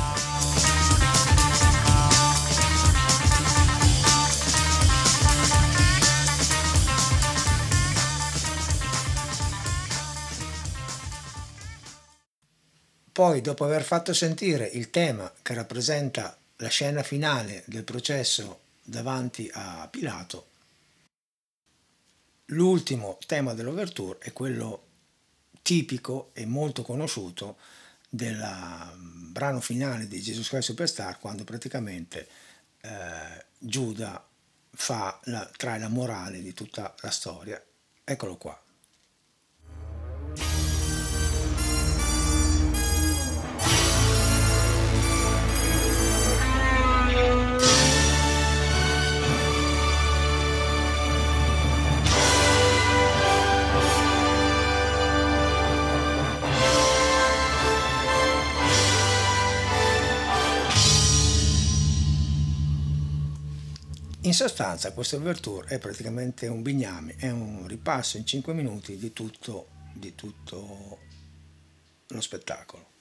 Poi, 13.16 13.40
dopo 13.40 13.64
aver 13.64 13.86
fatto 13.86 14.14
sentire 14.14 14.66
il 14.66 14.90
tema 14.90 15.32
che 15.42 15.54
rappresenta 15.54 16.38
la 16.58 16.68
scena 16.68 17.02
finale 17.02 17.64
del 17.66 17.86
processo 17.86 18.60
davanti 18.84 19.50
a 19.54 19.88
Pilato, 19.90 20.48
l'ultimo 22.48 23.18
tema 23.26 23.54
dell'ouverture 23.54 24.20
è 24.20 24.34
quello 24.34 24.84
tipico 25.62 26.32
e 26.34 26.46
molto 26.46 26.82
conosciuto 26.82 27.56
del 28.10 28.36
mm, 28.36 29.32
brano 29.32 29.62
finale 29.62 30.10
di 30.10 30.20
Jesus 30.20 30.50
Christ 30.50 30.72
Superstar, 30.72 31.18
quando 31.18 31.46
praticamente 31.46 32.28
eh, 32.82 33.46
Giuda 33.58 34.28
fa 34.72 35.18
la, 35.24 35.50
trae 35.56 35.80
la 35.80 35.88
morale 35.88 36.42
di 36.42 36.54
tutta 36.54 36.94
la 37.00 37.12
storia. 37.12 37.64
Eccolo 38.04 38.36
qua. 38.36 38.65
Sostanza 64.36 64.92
questo 64.92 65.15
overture 65.15 65.68
è 65.68 65.80
praticamente 65.80 66.48
un 66.48 66.62
bignami, 66.62 67.15
è 67.18 67.32
un 67.32 67.65
ripasso 67.68 68.18
in 68.18 68.25
5 68.25 68.54
minuti 68.54 68.98
di 68.98 69.13
tutto, 69.13 69.70
di 69.94 70.13
tutto 70.13 71.00
lo 72.08 72.22
spettacolo. 72.22 72.94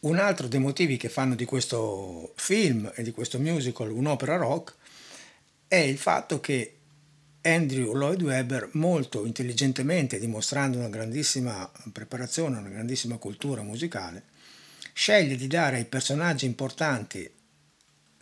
Un 0.00 0.18
altro 0.18 0.46
dei 0.46 0.60
motivi 0.60 0.96
che 0.96 1.08
fanno 1.08 1.34
di 1.34 1.44
questo 1.44 2.32
film 2.36 2.90
e 2.94 3.02
di 3.02 3.10
questo 3.10 3.38
musical 3.38 3.90
un'opera 3.90 4.36
rock 4.36 4.74
è 5.66 5.76
il 5.76 5.98
fatto 5.98 6.40
che 6.40 6.76
Andrew 7.42 7.92
Lloyd 7.94 8.22
Webber 8.22 8.70
molto 8.72 9.26
intelligentemente, 9.26 10.18
dimostrando 10.18 10.78
una 10.78 10.88
grandissima 10.88 11.70
preparazione, 11.92 12.58
una 12.58 12.68
grandissima 12.68 13.16
cultura 13.16 13.62
musicale, 13.62 14.24
sceglie 14.92 15.36
di 15.36 15.46
dare 15.46 15.76
ai 15.76 15.84
personaggi 15.84 16.46
importanti 16.46 17.33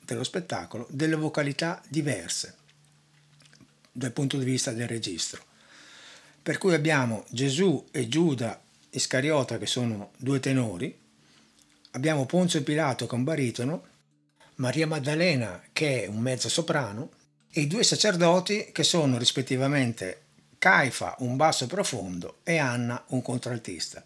dello 0.05 0.25
spettacolo 0.25 0.87
delle 0.91 1.17
vocalità 1.17 1.83
diverse 1.89 2.57
dal 3.91 4.13
punto 4.13 4.39
di 4.39 4.45
vista 4.45 4.73
del 4.73 4.89
registro. 4.89 5.45
Per 6.43 6.59
cui 6.59 6.75
abbiamo 6.75 7.25
Gesù 7.29 7.87
e 7.91 8.09
Giuda 8.09 8.61
Iscariota 8.91 9.59
che 9.59 9.67
sono 9.67 10.11
due 10.17 10.41
tenori, 10.41 10.99
abbiamo 11.93 12.27
Ponzio 12.27 12.63
Pilato 12.63 13.07
che 13.07 13.15
è 13.15 13.19
un 13.19 13.25
baritono, 13.25 13.87
Maria 14.57 14.87
Maddalena 14.87 15.63
che 15.73 16.05
è 16.05 16.07
un 16.07 16.21
mezzo 16.21 16.49
soprano 16.49 17.11
e 17.51 17.61
i 17.61 17.67
due 17.67 17.83
sacerdoti 17.85 18.71
che 18.73 18.83
sono 18.83 19.19
rispettivamente 19.19 20.23
Caifa, 20.59 21.17
un 21.19 21.37
basso 21.37 21.67
profondo, 21.67 22.39
e 22.45 22.57
Anna, 22.59 23.03
un 23.09 23.21
contraltista. 23.21 24.05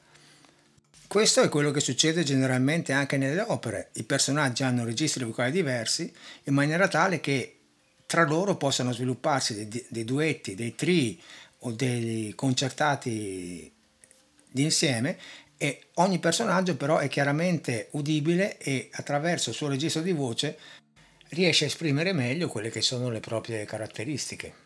Questo 1.08 1.40
è 1.40 1.48
quello 1.48 1.70
che 1.70 1.80
succede 1.80 2.24
generalmente 2.24 2.92
anche 2.92 3.16
nelle 3.16 3.40
opere. 3.40 3.90
I 3.94 4.02
personaggi 4.02 4.64
hanno 4.64 4.84
registri 4.84 5.24
vocali 5.24 5.52
diversi 5.52 6.12
in 6.44 6.54
maniera 6.54 6.88
tale 6.88 7.20
che 7.20 7.58
tra 8.06 8.24
loro 8.24 8.56
possano 8.56 8.92
svilupparsi 8.92 9.68
dei, 9.68 9.86
dei 9.88 10.04
duetti, 10.04 10.54
dei 10.54 10.74
trii 10.74 11.20
o 11.60 11.72
dei 11.72 12.32
concertati 12.34 13.72
d'insieme 14.50 15.18
e 15.56 15.86
ogni 15.94 16.18
personaggio 16.18 16.76
però 16.76 16.98
è 16.98 17.08
chiaramente 17.08 17.88
udibile 17.92 18.58
e 18.58 18.88
attraverso 18.92 19.50
il 19.50 19.56
suo 19.56 19.68
registro 19.68 20.02
di 20.02 20.12
voce 20.12 20.58
riesce 21.30 21.64
a 21.64 21.68
esprimere 21.68 22.12
meglio 22.12 22.48
quelle 22.48 22.70
che 22.70 22.82
sono 22.82 23.10
le 23.10 23.20
proprie 23.20 23.64
caratteristiche. 23.64 24.64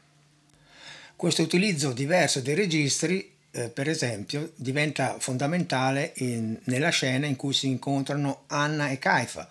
Questo 1.17 1.43
utilizzo 1.43 1.93
diverso 1.93 2.41
dei 2.41 2.55
registri, 2.55 3.31
eh, 3.53 3.69
per 3.69 3.89
esempio, 3.89 4.53
diventa 4.55 5.17
fondamentale 5.19 6.13
in, 6.17 6.57
nella 6.65 6.91
scena 6.91 7.27
in 7.27 7.37
cui 7.37 7.53
si 7.53 7.67
incontrano 7.67 8.45
Anna 8.49 8.91
e 8.91 8.99
Caifa, 8.99 9.49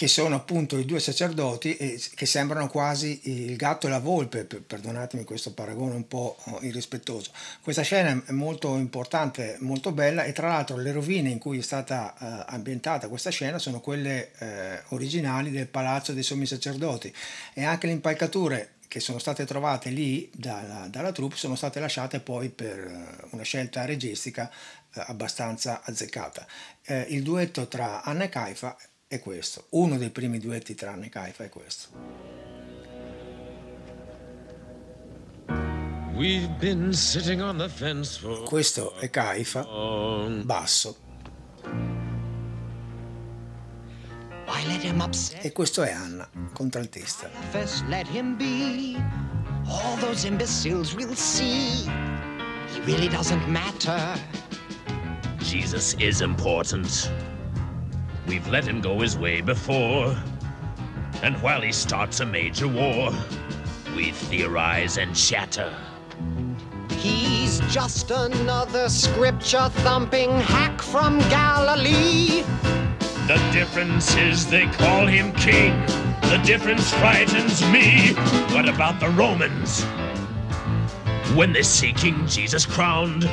che 0.00 0.08
sono 0.08 0.34
appunto 0.34 0.78
i 0.78 0.86
due 0.86 0.98
sacerdoti 0.98 1.76
e 1.76 2.00
che 2.14 2.24
sembrano 2.24 2.68
quasi 2.68 3.20
il 3.24 3.54
gatto 3.56 3.86
e 3.86 3.90
la 3.90 3.98
volpe, 3.98 4.44
perdonatemi 4.46 5.24
questo 5.24 5.52
paragone 5.52 5.94
un 5.94 6.08
po' 6.08 6.38
irrispettoso. 6.62 7.32
Questa 7.60 7.82
scena 7.82 8.22
è 8.24 8.32
molto 8.32 8.76
importante, 8.78 9.58
molto 9.60 9.92
bella 9.92 10.24
e 10.24 10.32
tra 10.32 10.48
l'altro 10.48 10.78
le 10.78 10.92
rovine 10.92 11.28
in 11.28 11.38
cui 11.38 11.58
è 11.58 11.62
stata 11.62 12.14
eh, 12.18 12.44
ambientata 12.48 13.08
questa 13.08 13.28
scena 13.28 13.58
sono 13.58 13.80
quelle 13.80 14.30
eh, 14.38 14.82
originali 14.88 15.50
del 15.50 15.66
palazzo 15.66 16.14
dei 16.14 16.22
sommi 16.22 16.46
sacerdoti 16.46 17.12
e 17.52 17.64
anche 17.64 17.86
le 17.86 17.92
impalcature 17.92 18.70
che 18.90 18.98
sono 18.98 19.20
state 19.20 19.44
trovate 19.44 19.90
lì 19.90 20.28
dalla, 20.34 20.88
dalla 20.90 21.12
troupe 21.12 21.36
sono 21.36 21.54
state 21.54 21.78
lasciate 21.78 22.18
poi 22.18 22.48
per 22.48 22.76
eh, 22.76 23.26
una 23.30 23.44
scelta 23.44 23.84
registica 23.84 24.50
eh, 24.50 25.04
abbastanza 25.06 25.82
azzeccata. 25.84 26.44
Eh, 26.82 27.06
il 27.10 27.22
duetto 27.22 27.68
tra 27.68 28.02
Anna 28.02 28.24
e 28.24 28.28
Caifa 28.28 28.76
è 29.06 29.20
questo. 29.20 29.66
Uno 29.70 29.96
dei 29.96 30.10
primi 30.10 30.40
duetti 30.40 30.74
tranne 30.74 31.08
Caifa 31.08 31.44
è 31.44 31.48
questo. 31.48 31.88
Questo 38.42 38.96
è 38.98 39.08
Caifa, 39.08 39.62
basso. 40.42 41.09
E 45.42 45.52
questo 45.52 45.82
è 45.82 45.92
Anna, 45.92 46.28
contraltista. 46.52 47.28
All 49.66 49.96
those 49.98 50.24
imbeciles 50.24 50.94
will 50.94 51.14
see 51.14 51.88
he 52.72 52.80
really 52.82 53.08
doesn't 53.08 53.46
matter. 53.48 54.14
Jesus 55.40 55.94
is 55.94 56.20
important. 56.20 57.10
We've 58.26 58.46
let 58.48 58.64
him 58.64 58.80
go 58.80 59.00
his 59.00 59.16
way 59.16 59.40
before. 59.40 60.16
And 61.22 61.36
while 61.42 61.60
he 61.60 61.72
starts 61.72 62.20
a 62.20 62.26
major 62.26 62.68
war, 62.68 63.12
we 63.96 64.12
theorize 64.12 64.98
and 64.98 65.14
chatter. 65.14 65.72
He's 66.98 67.60
just 67.72 68.10
another 68.10 68.88
scripture 68.88 69.68
thumping 69.82 70.30
hack 70.30 70.80
from 70.80 71.18
Galilee. 71.28 72.44
The 73.30 73.50
difference 73.52 74.16
is 74.16 74.44
they 74.50 74.66
call 74.66 75.06
him 75.06 75.32
king. 75.34 75.70
The 76.22 76.42
difference 76.44 76.92
frightens 76.94 77.62
me. 77.70 78.12
What 78.52 78.68
about 78.68 78.98
the 78.98 79.08
Romans? 79.10 79.84
When 81.36 81.52
they 81.52 81.62
see 81.62 81.92
King 81.92 82.26
Jesus 82.26 82.66
crowned, 82.66 83.30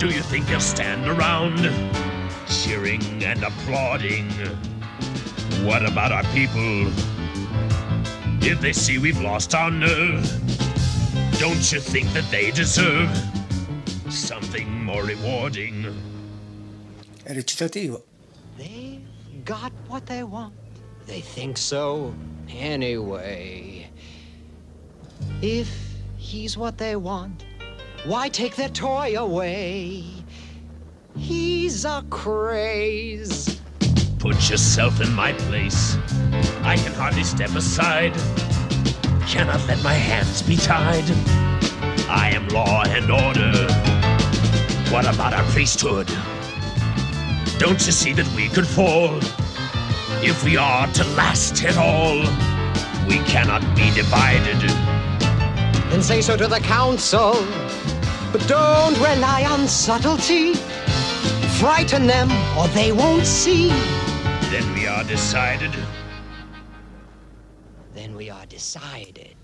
do 0.00 0.08
you 0.08 0.22
think 0.22 0.46
they'll 0.46 0.58
stand 0.58 1.06
around? 1.06 1.58
cheering 2.48 3.00
and 3.22 3.44
applauding. 3.44 4.28
What 5.64 5.86
about 5.86 6.10
our 6.10 6.24
people? 6.34 6.88
If 8.42 8.60
they 8.60 8.72
see 8.72 8.98
we've 8.98 9.20
lost 9.20 9.54
our 9.54 9.70
nerve, 9.70 10.24
don't 11.38 11.70
you 11.70 11.78
think 11.78 12.12
that 12.12 12.28
they 12.32 12.50
deserve 12.50 13.08
something 14.08 14.82
more 14.82 15.04
rewarding? 15.04 15.94
Recitativo. 17.24 18.02
They've 18.56 19.06
got 19.44 19.72
what 19.88 20.06
they 20.06 20.22
want. 20.22 20.54
They 21.06 21.20
think 21.20 21.56
so 21.56 22.14
anyway. 22.48 23.88
If 25.42 25.68
he's 26.16 26.56
what 26.56 26.78
they 26.78 26.96
want, 26.96 27.44
why 28.04 28.28
take 28.28 28.56
their 28.56 28.68
toy 28.68 29.14
away? 29.16 30.04
He's 31.16 31.84
a 31.84 32.04
craze. 32.10 33.60
Put 34.18 34.50
yourself 34.50 35.00
in 35.00 35.12
my 35.14 35.32
place. 35.32 35.96
I 36.62 36.76
can 36.76 36.92
hardly 36.94 37.24
step 37.24 37.50
aside. 37.50 38.14
Cannot 39.26 39.66
let 39.66 39.82
my 39.82 39.94
hands 39.94 40.42
be 40.42 40.56
tied. 40.56 41.04
I 42.08 42.32
am 42.34 42.48
law 42.48 42.82
and 42.86 43.10
order. 43.10 43.52
What 44.92 45.06
about 45.06 45.32
our 45.32 45.44
priesthood? 45.52 46.10
Don't 47.60 47.86
you 47.86 47.92
see 47.92 48.12
that 48.14 48.26
we 48.34 48.48
could 48.48 48.66
fall? 48.66 49.20
If 50.24 50.42
we 50.42 50.56
are 50.56 50.86
to 50.98 51.04
last 51.14 51.62
at 51.62 51.76
all, 51.76 52.18
we 53.06 53.18
cannot 53.30 53.62
be 53.76 53.92
divided. 53.94 54.60
Then 55.90 56.02
say 56.02 56.20
so 56.20 56.36
to 56.36 56.48
the 56.48 56.60
council, 56.60 57.34
but 58.32 58.42
don't 58.48 58.96
rely 58.98 59.44
on 59.44 59.68
subtlety 59.68 60.54
frighten 61.60 62.06
them 62.06 62.30
or 62.56 62.66
they 62.68 62.90
won't 62.90 63.26
see. 63.26 63.68
Then 64.48 64.64
we 64.72 64.86
are 64.86 65.04
decided. 65.04 65.70
Then 67.94 68.16
we 68.16 68.30
are 68.30 68.46
decided. 68.46 69.36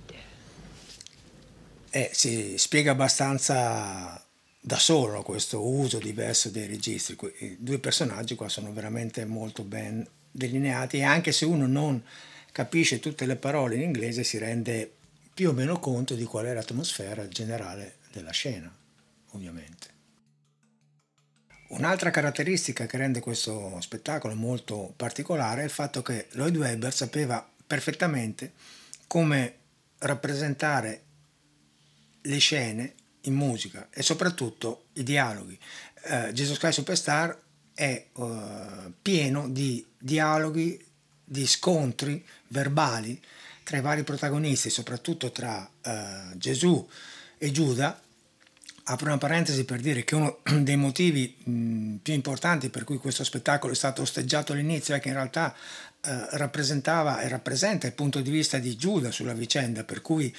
Eh, 1.93 2.09
si 2.13 2.57
spiega 2.57 2.93
abbastanza 2.93 4.26
da 4.67 4.81
solo 4.81 5.23
questo 5.23 5.65
uso 5.65 6.01
diverso 6.01 6.51
dei 6.51 6.67
registri. 6.67 7.17
I 7.39 7.57
due 7.61 7.79
personaggi 7.79 8.35
qua 8.35 8.49
sono 8.49 8.73
veramente 8.73 9.25
molto 9.25 9.63
ben 9.63 10.05
delineati 10.29 10.97
e 10.97 11.05
anche 11.05 11.31
se 11.31 11.45
uno 11.45 11.69
non 11.69 12.03
capisce 12.51 12.99
tutte 12.99 13.27
le 13.27 13.37
parole 13.37 13.77
in 13.77 13.83
inglese 13.83 14.25
si 14.25 14.39
rende 14.39 14.93
più 15.33 15.51
o 15.51 15.53
meno 15.53 15.79
conto 15.79 16.17
di 16.17 16.25
qual 16.25 16.47
è 16.47 16.53
l'atmosfera 16.53 17.29
generale 17.29 17.99
della 18.11 18.33
scena, 18.33 18.69
ovviamente. 19.31 19.87
Un'altra 21.69 22.11
caratteristica 22.11 22.87
che 22.87 22.97
rende 22.97 23.21
questo 23.21 23.81
spettacolo 23.81 24.35
molto 24.35 24.93
particolare 24.97 25.61
è 25.61 25.65
il 25.65 25.71
fatto 25.71 26.03
che 26.03 26.27
Lloyd 26.33 26.57
Webber 26.57 26.93
sapeva 26.93 27.49
perfettamente 27.65 28.53
come 29.07 29.55
rappresentare 29.99 31.03
le 32.23 32.39
scene 32.39 32.95
in 33.27 33.35
musica 33.35 33.89
e 33.91 34.03
soprattutto 34.03 34.87
i 34.95 35.03
dialoghi. 35.03 35.59
Uh, 36.09 36.33
Jesus 36.33 36.59
Christ 36.59 36.79
Superstar 36.79 37.39
è 37.75 38.07
uh, 38.15 38.93
pieno 39.03 39.49
di 39.49 39.85
dialoghi, 39.99 40.83
di 41.25 41.47
scontri 41.47 42.25
verbali 42.49 43.21
tra 43.63 43.77
i 43.77 43.81
vari 43.81 44.05
protagonisti, 44.05 44.71
soprattutto 44.71 45.31
tra 45.31 45.69
uh, 45.85 46.37
Gesù 46.37 46.89
e 47.39 47.51
Giuda, 47.51 48.01
apro 48.89 49.07
una 49.07 49.19
parentesi 49.19 49.65
per 49.65 49.81
dire 49.81 50.05
che 50.05 50.15
uno 50.15 50.39
dei 50.61 50.77
motivi 50.77 51.37
mh, 51.43 51.97
più 51.97 52.15
importanti 52.15 52.71
per 52.71 52.85
cui 52.85 52.99
questo 52.99 53.25
spettacolo 53.25 53.73
è 53.73 53.77
stato 53.77 54.03
osteggiato 54.03 54.53
all'inizio 54.53 54.95
è 54.95 55.01
che 55.01 55.09
in 55.09 55.15
realtà 55.15 55.55
eh, 55.55 56.27
rappresentava 56.37 57.21
e 57.21 57.29
rappresenta 57.29 57.87
il 57.89 57.93
punto 57.93 58.21
di 58.21 58.31
vista 58.31 58.59
di 58.59 58.77
Giuda 58.77 59.11
sulla 59.11 59.33
vicenda, 59.33 59.83
per 59.83 60.03
cui 60.03 60.35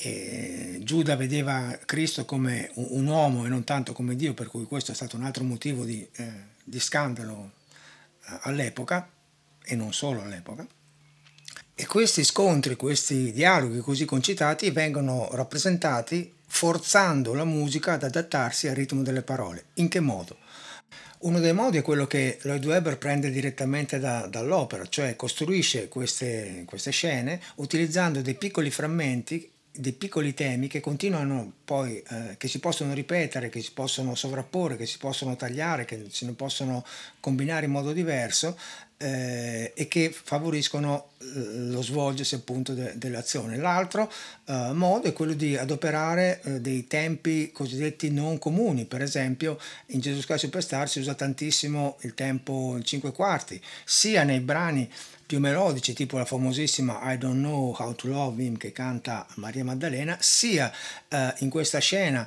eh, 0.00 0.78
Giuda 0.84 1.16
vedeva 1.16 1.76
Cristo 1.84 2.24
come 2.24 2.70
un, 2.74 2.86
un, 2.90 3.06
uomo 3.06 3.44
e 3.44 3.48
non 3.48 3.64
tanto 3.64 3.92
come 3.92 4.14
Dio, 4.14 4.32
per 4.32 4.46
cui 4.46 4.64
questo 4.64 4.92
è 4.92 4.94
stato 4.94 5.16
un 5.16 5.24
altro 5.24 5.42
motivo 5.42 5.84
di, 5.84 6.06
eh, 6.16 6.32
di 6.62 6.78
scandalo 6.78 7.50
eh, 8.24 8.38
all'epoca 8.42 9.10
e 9.64 9.74
non 9.74 9.92
solo 9.92 10.22
all'epoca. 10.22 10.64
E 11.74 11.86
questi 11.86 12.22
scontri, 12.22 12.76
questi 12.76 13.32
dialoghi 13.32 13.80
così 13.80 14.04
concitati 14.04 14.70
vengono 14.70 15.28
rappresentati 15.32 16.32
forzando 16.46 17.34
la 17.34 17.44
musica 17.44 17.94
ad 17.94 18.04
adattarsi 18.04 18.68
al 18.68 18.76
ritmo 18.76 19.02
delle 19.02 19.22
parole. 19.22 19.66
In 19.74 19.88
che 19.88 20.00
modo? 20.00 20.38
Uno 21.20 21.40
dei 21.40 21.52
modi 21.52 21.78
è 21.78 21.82
quello 21.82 22.06
che 22.06 22.38
Lloyd 22.42 22.64
Webber 22.64 22.98
prende 22.98 23.30
direttamente 23.30 23.98
da, 23.98 24.28
dall'opera, 24.28 24.86
cioè 24.86 25.16
costruisce 25.16 25.88
queste, 25.88 26.62
queste 26.66 26.92
scene 26.92 27.40
utilizzando 27.56 28.22
dei 28.22 28.34
piccoli 28.34 28.70
frammenti 28.70 29.50
dei 29.78 29.92
piccoli 29.92 30.34
temi 30.34 30.66
che 30.66 30.80
continuano 30.80 31.52
poi, 31.64 32.02
eh, 32.08 32.36
che 32.36 32.48
si 32.48 32.58
possono 32.58 32.94
ripetere, 32.94 33.48
che 33.48 33.60
si 33.60 33.70
possono 33.72 34.16
sovrapporre, 34.16 34.76
che 34.76 34.86
si 34.86 34.98
possono 34.98 35.36
tagliare, 35.36 35.84
che 35.84 36.06
si 36.10 36.24
ne 36.26 36.32
possono 36.32 36.84
combinare 37.20 37.66
in 37.66 37.70
modo 37.70 37.92
diverso 37.92 38.58
eh, 38.96 39.72
e 39.76 39.86
che 39.86 40.10
favoriscono 40.10 41.10
eh, 41.18 41.24
lo 41.70 41.80
svolgersi 41.80 42.34
appunto 42.34 42.74
de- 42.74 42.94
dell'azione. 42.96 43.56
L'altro 43.56 44.10
eh, 44.46 44.70
modo 44.72 45.06
è 45.06 45.12
quello 45.12 45.34
di 45.34 45.56
adoperare 45.56 46.40
eh, 46.42 46.60
dei 46.60 46.88
tempi 46.88 47.52
cosiddetti 47.52 48.10
non 48.10 48.38
comuni, 48.38 48.84
per 48.84 49.02
esempio 49.02 49.58
in 49.86 50.00
Jesus 50.00 50.26
Christ 50.26 50.44
Superstar 50.44 50.88
si 50.88 50.98
usa 50.98 51.14
tantissimo 51.14 51.98
il 52.00 52.14
tempo 52.14 52.78
5 52.82 53.12
quarti, 53.12 53.60
sia 53.84 54.24
nei 54.24 54.40
brani 54.40 54.90
più 55.28 55.40
melodici, 55.40 55.92
tipo 55.92 56.16
la 56.16 56.24
famosissima 56.24 57.12
I 57.12 57.18
Don't 57.18 57.36
Know 57.36 57.76
How 57.76 57.94
to 57.94 58.08
Love 58.08 58.42
Him 58.42 58.56
che 58.56 58.72
canta 58.72 59.26
Maria 59.34 59.62
Maddalena, 59.62 60.16
sia 60.20 60.72
eh, 61.06 61.34
in 61.40 61.50
questa 61.50 61.80
scena 61.80 62.26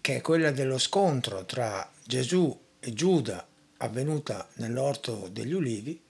che 0.00 0.16
è 0.16 0.20
quella 0.20 0.50
dello 0.50 0.76
scontro 0.76 1.44
tra 1.44 1.88
Gesù 2.04 2.60
e 2.80 2.92
Giuda 2.92 3.46
avvenuta 3.76 4.48
nell'orto 4.54 5.28
degli 5.30 5.52
ulivi, 5.52 6.01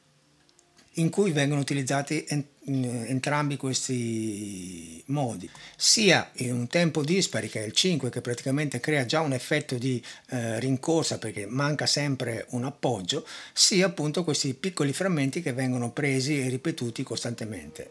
in 0.96 1.11
cui 1.11 1.31
vengono 1.31 1.61
utilizzati 1.61 2.24
entrambi 2.64 3.57
questi 3.57 5.02
modi, 5.07 5.48
sia 5.76 6.31
in 6.35 6.52
un 6.52 6.66
tempo 6.66 7.02
dispari 7.02 7.48
che 7.48 7.62
è 7.62 7.66
il 7.66 7.72
5 7.72 8.11
che 8.11 8.20
praticamente 8.20 8.78
crea 8.78 9.07
già 9.07 9.20
un 9.20 9.33
effetto 9.33 9.76
di 9.76 10.02
eh, 10.28 10.61
rincorsa 10.61 11.18
perché 11.18 11.46
manca 11.46 11.87
sempre 11.87 12.46
un 12.50 12.64
appoggio, 12.64 13.26
sia 13.52 13.87
appunto 13.87 14.22
questi 14.24 14.55
piccoli 14.55 14.92
frammenti 14.92 15.40
che 15.40 15.52
vengono 15.52 15.90
presi 15.90 16.40
e 16.40 16.48
ripetuti 16.48 17.02
costantemente. 17.02 17.90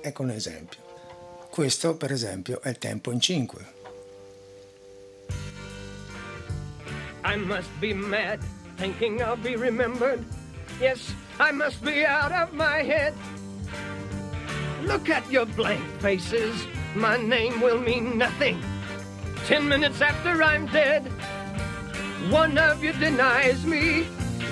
Ecco 0.00 0.22
un 0.22 0.30
esempio. 0.30 0.84
Questo 1.50 1.96
per 1.96 2.12
esempio 2.12 2.60
è 2.62 2.68
il 2.68 2.78
tempo 2.78 3.10
in 3.10 3.20
5. 3.20 3.74
I 7.24 7.36
must 7.36 7.70
be 7.80 7.92
mad 7.92 8.38
thinking 8.76 9.20
I'll 9.20 9.36
be 9.36 9.56
remembered. 9.56 10.24
Yes, 10.78 11.12
I 11.38 11.52
must 11.52 11.84
be 11.84 12.04
out 12.04 12.32
of 12.32 12.54
my 12.54 12.82
head. 12.82 13.14
Look 14.84 15.10
at 15.10 15.30
your 15.30 15.44
blank 15.44 15.84
faces. 16.00 16.66
My 16.94 17.18
name 17.18 17.60
will 17.60 17.78
mean 17.78 18.16
nothing. 18.16 18.62
Ten 19.44 19.68
minutes 19.68 20.00
after 20.00 20.42
I'm 20.42 20.66
dead, 20.66 21.06
one 22.30 22.56
of 22.56 22.82
you 22.82 22.92
denies 22.94 23.66
me, 23.66 24.04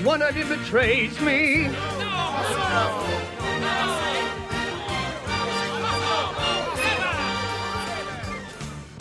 one 0.03 0.21
of 0.21 0.37
you 0.37 0.45
betrays 0.45 1.19
me. 1.21 1.69
No! 1.69 3.24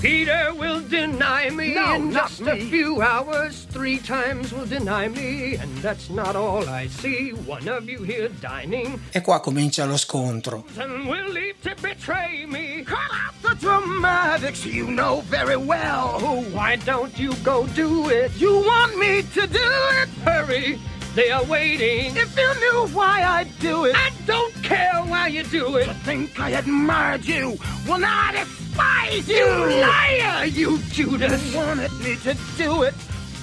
Peter 0.04 0.54
will 0.56 0.82
deny 0.90 1.50
me 1.50 1.76
no, 1.76 1.94
in 1.94 2.12
just 2.12 2.42
me. 2.42 2.52
a 2.52 2.66
few 2.66 3.02
hours. 3.02 3.64
Three 3.72 4.00
times 4.00 4.52
will 4.52 4.66
deny 4.66 5.08
me, 5.08 5.56
and 5.56 5.78
that's 5.78 6.10
not 6.10 6.36
all 6.36 6.68
I 6.68 6.88
see. 6.88 7.30
One 7.30 7.70
of 7.70 7.88
you 7.88 8.04
here 8.04 8.28
dining. 8.42 9.00
E 9.16 9.22
qua 9.22 9.40
comincia 9.40 9.86
lo 9.88 9.96
scontro. 9.96 10.66
And 10.78 11.08
will 11.08 11.30
leave 11.30 11.56
to 11.62 11.74
betray 11.82 12.46
me. 12.46 12.84
Cut 12.84 13.00
out 13.14 13.34
the 13.44 13.56
dramatics, 13.56 14.66
you 14.66 14.92
know 14.92 15.22
very 15.22 15.56
well. 15.56 16.20
Why 16.52 16.76
don't 16.76 17.18
you 17.18 17.34
go 17.36 17.66
do 17.68 18.10
it? 18.10 18.36
You 18.36 18.60
want 18.60 18.98
me 18.98 19.22
to 19.22 19.48
do 19.48 19.70
it? 20.02 20.10
Hurry. 20.26 20.80
They 21.16 21.30
are 21.32 21.46
waiting. 21.46 22.18
If 22.18 22.36
you 22.36 22.54
knew 22.60 22.88
why 22.94 23.24
I'd 23.24 23.60
do 23.60 23.86
it, 23.86 23.96
I 23.96 24.12
don't 24.26 24.54
care 24.76 25.02
why 25.04 25.28
you 25.28 25.44
do 25.44 25.78
it. 25.78 25.86
To 25.86 25.94
think 26.06 26.40
I 26.40 26.50
admired 26.52 27.26
you. 27.26 27.58
Well, 27.88 28.00
now 28.00 28.30
I 28.30 28.32
despise 28.32 29.28
you. 29.28 29.36
You 29.36 29.82
liar, 29.82 30.46
you 30.46 30.78
Judas. 30.92 31.52
You 31.52 31.58
wanted 31.58 31.92
me 32.04 32.16
to 32.18 32.38
do 32.58 32.84
it. 32.84 32.94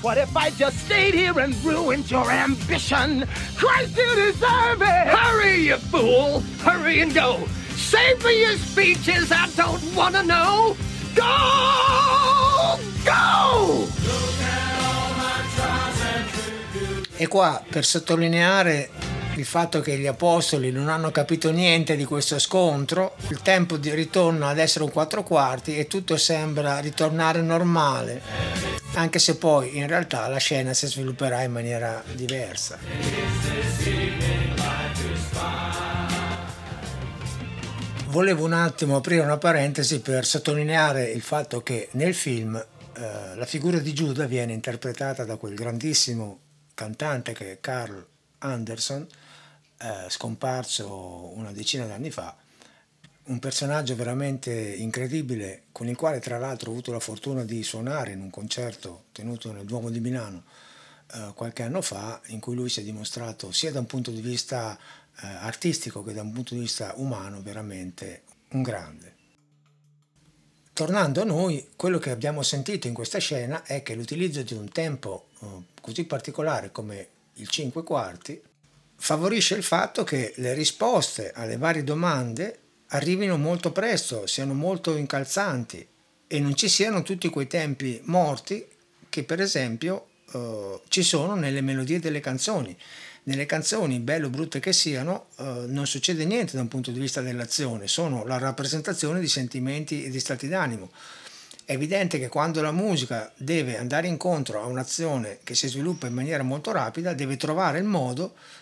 What 0.03 0.17
if 0.17 0.35
I 0.35 0.51
just 0.51 0.79
stayed 0.87 1.15
here 1.15 1.39
and 1.39 1.55
ruined 1.63 2.11
your 2.11 2.31
ambition? 2.31 3.29
Christ, 3.57 3.97
you 3.99 4.15
deserve 4.15 4.81
it! 4.81 5.07
Hurry, 5.15 5.67
you 5.67 5.77
fool! 5.77 6.41
Hurry 6.63 7.01
and 7.01 7.13
go! 7.13 7.47
Save 7.77 8.25
me 8.25 8.41
your 8.41 8.57
speeches, 8.57 9.31
I 9.31 9.47
don't 9.57 9.83
want 9.95 10.15
to 10.15 10.23
know! 10.23 10.75
Go! 11.15 12.79
Go! 13.05 13.89
E 17.19 17.27
qua 17.27 17.63
per 17.69 17.85
sottolineare 17.85 18.89
il 19.41 19.47
fatto 19.47 19.81
che 19.81 19.97
gli 19.97 20.07
apostoli 20.07 20.71
non 20.71 20.91
hanno 20.91 21.11
capito 21.11 21.51
niente 21.51 21.97
di 21.97 22.05
questo 22.05 22.39
scontro, 22.39 23.17
il 23.29 23.41
tempo 23.41 23.79
di 23.79 23.93
ritorno 23.95 24.47
ad 24.47 24.59
essere 24.59 24.85
un 24.85 24.91
quattro 24.91 25.23
quarti 25.23 25.79
e 25.79 25.87
tutto 25.87 26.19
sembra 26.19 26.79
ritornare 26.79 27.41
normale, 27.41 28.21
anche 28.95 29.19
se 29.19 29.37
poi 29.37 29.79
in 29.79 29.87
realtà 29.87 30.29
la 30.29 30.37
scena 30.37 30.75
si 30.75 30.87
svilupperà 30.87 31.41
in 31.43 31.53
maniera 31.53 32.05
diversa. 32.13 32.79
Volevo 38.09 38.45
un 38.45 38.53
attimo 38.53 38.97
aprire 38.97 39.23
una 39.23 39.39
parentesi 39.39 40.01
per 40.01 40.27
sottolineare 40.27 41.05
il 41.11 41.23
fatto 41.23 41.63
che 41.63 41.89
nel 41.93 42.15
film 42.15 42.57
eh, 42.57 43.37
la 43.37 43.47
figura 43.47 43.79
di 43.79 43.95
Giuda 43.95 44.27
viene 44.27 44.53
interpretata 44.53 45.25
da 45.25 45.37
quel 45.37 45.55
grandissimo 45.55 46.41
cantante 46.75 47.33
che 47.33 47.53
è 47.53 47.59
Carl 47.61 48.05
Anderson, 48.41 49.07
eh, 49.81 50.11
scomparso 50.11 51.33
una 51.35 51.53
decina 51.53 51.87
d'anni 51.87 52.11
fa, 52.11 52.37
un 53.25 53.39
personaggio 53.39 53.95
veramente 53.95 54.53
incredibile 54.53 55.65
con 55.73 55.89
il 55.89 55.97
quale 55.97 56.21
tra 56.21 56.39
l'altro 56.39 56.71
ho 56.71 56.73
avuto 56.73 56.93
la 56.93 57.01
fortuna 57.01 57.45
di 57.45 57.63
suonare 57.63 58.13
in 58.13 58.21
un 58.21 58.31
concerto 58.31 59.05
tenuto 59.13 59.53
nel 59.53 59.65
Duomo 59.65 59.89
di 59.89 60.01
Milano 60.01 60.45
eh, 61.13 61.33
qualche 61.35 61.63
anno 61.63 61.81
fa, 61.81 62.21
in 62.27 62.41
cui 62.41 62.55
lui 62.55 62.69
si 62.69 62.81
è 62.81 62.83
dimostrato 62.83 63.53
sia 63.53 63.73
da 63.73 63.79
un 63.79 63.87
punto 63.87 64.11
di 64.11 64.21
vista 64.21 64.77
eh, 64.77 65.27
artistico 65.27 66.03
che 66.03 66.13
da 66.13 66.23
un 66.23 66.33
punto 66.33 66.55
di 66.55 66.61
vista 66.61 66.93
umano 66.97 67.41
veramente 67.41 68.23
un 68.51 68.63
grande. 68.63 69.17
Tornando 70.73 71.21
a 71.21 71.25
noi, 71.25 71.71
quello 71.77 71.99
che 71.99 72.11
abbiamo 72.11 72.43
sentito 72.43 72.87
in 72.87 72.95
questa 72.95 73.19
scena 73.19 73.63
è 73.65 73.83
che 73.83 73.95
l'utilizzo 73.95 74.43
di 74.43 74.55
un 74.55 74.69
tempo 74.71 75.29
eh, 75.41 75.47
così 75.81 76.05
particolare 76.05 76.73
come 76.73 77.09
il 77.35 77.49
5 77.49 77.83
quarti 77.83 78.41
favorisce 79.01 79.55
il 79.55 79.63
fatto 79.63 80.05
che 80.05 80.35
le 80.37 80.53
risposte 80.53 81.33
alle 81.35 81.57
varie 81.57 81.83
domande 81.83 82.59
arrivino 82.89 83.39
molto 83.39 83.73
presto, 83.73 84.27
siano 84.27 84.53
molto 84.53 84.95
incalzanti 84.95 85.87
e 86.27 86.39
non 86.39 86.55
ci 86.55 86.69
siano 86.69 87.03
tutti 87.03 87.31
quei 87.31 87.47
tempi 87.47 88.01
morti 88.05 88.65
che 89.09 89.25
per 89.25 89.41
esempio 89.41 90.09
eh, 90.33 90.81
ci 90.89 91.03
sono 91.03 91.35
nelle 91.35 91.63
melodie 91.63 91.99
delle 91.99 92.21
canzoni 92.21 92.77
nelle 93.23 93.47
canzoni, 93.47 93.99
belle 94.01 94.27
o 94.27 94.31
brutte 94.31 94.61
che 94.61 94.73
siano, 94.73 95.27
eh, 95.37 95.65
non 95.67 95.87
succede 95.87 96.25
niente 96.25 96.57
da 96.57 96.63
un 96.63 96.69
punto 96.69 96.91
di 96.91 96.99
vista 96.99 97.21
dell'azione, 97.21 97.87
sono 97.87 98.25
la 98.25 98.39
rappresentazione 98.39 99.21
di 99.21 99.29
sentimenti 99.29 100.05
e 100.05 100.11
di 100.11 100.21
stati 100.21 100.49
d'animo. 100.49 100.91
È 101.65 101.75
evidente 101.75 102.19
che 102.19 102.29
quando 102.29 102.61
la 102.63 102.73
musica 102.73 103.33
deve 103.37 103.79
andare 103.79 104.09
incontro 104.09 104.61
a 104.61 104.67
un'azione 104.67 105.39
che 105.45 105.55
si 105.55 105.69
sviluppa 105.69 106.09
in 106.09 106.15
maniera 106.15 106.43
molto 106.43 106.73
rapida, 106.73 107.13
deve 107.13 107.37
trovare 107.37 107.79
il 107.79 107.85
modo 107.85 108.35
di 108.35 108.60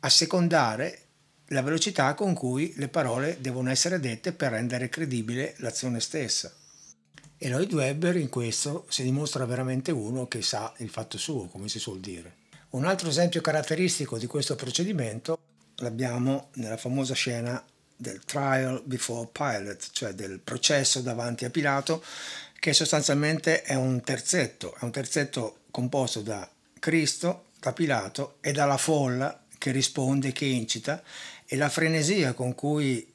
assecondare 0.00 0.98
la 1.46 1.62
velocità 1.62 2.14
con 2.14 2.34
cui 2.34 2.72
le 2.76 2.88
parole 2.88 3.38
devono 3.40 3.70
essere 3.70 4.00
dette 4.00 4.32
per 4.32 4.52
rendere 4.52 4.88
credibile 4.88 5.54
l'azione 5.58 6.00
stessa. 6.00 6.52
E 7.36 7.48
Lloyd 7.48 7.72
Webber 7.72 8.16
in 8.16 8.28
questo 8.28 8.86
si 8.88 9.02
dimostra 9.02 9.44
veramente 9.44 9.90
uno 9.90 10.28
che 10.28 10.42
sa 10.42 10.72
il 10.78 10.88
fatto 10.88 11.18
suo, 11.18 11.46
come 11.46 11.68
si 11.68 11.78
suol 11.78 12.00
dire. 12.00 12.36
Un 12.70 12.86
altro 12.86 13.08
esempio 13.08 13.40
caratteristico 13.40 14.16
di 14.16 14.26
questo 14.26 14.54
procedimento 14.54 15.38
l'abbiamo 15.76 16.50
nella 16.54 16.76
famosa 16.76 17.14
scena 17.14 17.62
del 17.96 18.24
trial 18.24 18.82
before 18.84 19.28
Pilate, 19.30 19.86
cioè 19.92 20.12
del 20.12 20.40
processo 20.40 21.00
davanti 21.00 21.44
a 21.44 21.50
Pilato, 21.50 22.02
che 22.58 22.72
sostanzialmente 22.72 23.62
è 23.62 23.74
un 23.74 24.00
terzetto, 24.02 24.74
è 24.74 24.84
un 24.84 24.90
terzetto 24.90 25.58
composto 25.70 26.20
da 26.20 26.48
Cristo, 26.78 27.46
da 27.62 27.72
Pilato 27.72 28.38
e 28.40 28.50
dalla 28.50 28.76
folla 28.76 29.44
che 29.56 29.70
risponde, 29.70 30.32
che 30.32 30.46
incita, 30.46 31.00
e 31.46 31.56
la 31.56 31.68
frenesia 31.68 32.32
con 32.32 32.56
cui 32.56 33.08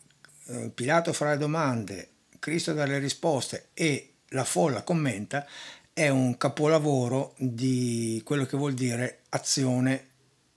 eh, 0.46 0.72
Pilato 0.74 1.12
fa 1.12 1.32
le 1.32 1.38
domande, 1.38 2.10
Cristo 2.40 2.72
dà 2.72 2.86
le 2.86 3.00
risposte 3.00 3.70
e 3.74 4.14
la 4.30 4.46
folla 4.46 4.84
commenta 4.84 5.46
è 5.92 6.08
un 6.08 6.38
capolavoro 6.38 7.34
di 7.38 8.22
quello 8.24 8.46
che 8.46 8.56
vuol 8.56 8.74
dire 8.74 9.24
azione 9.30 10.08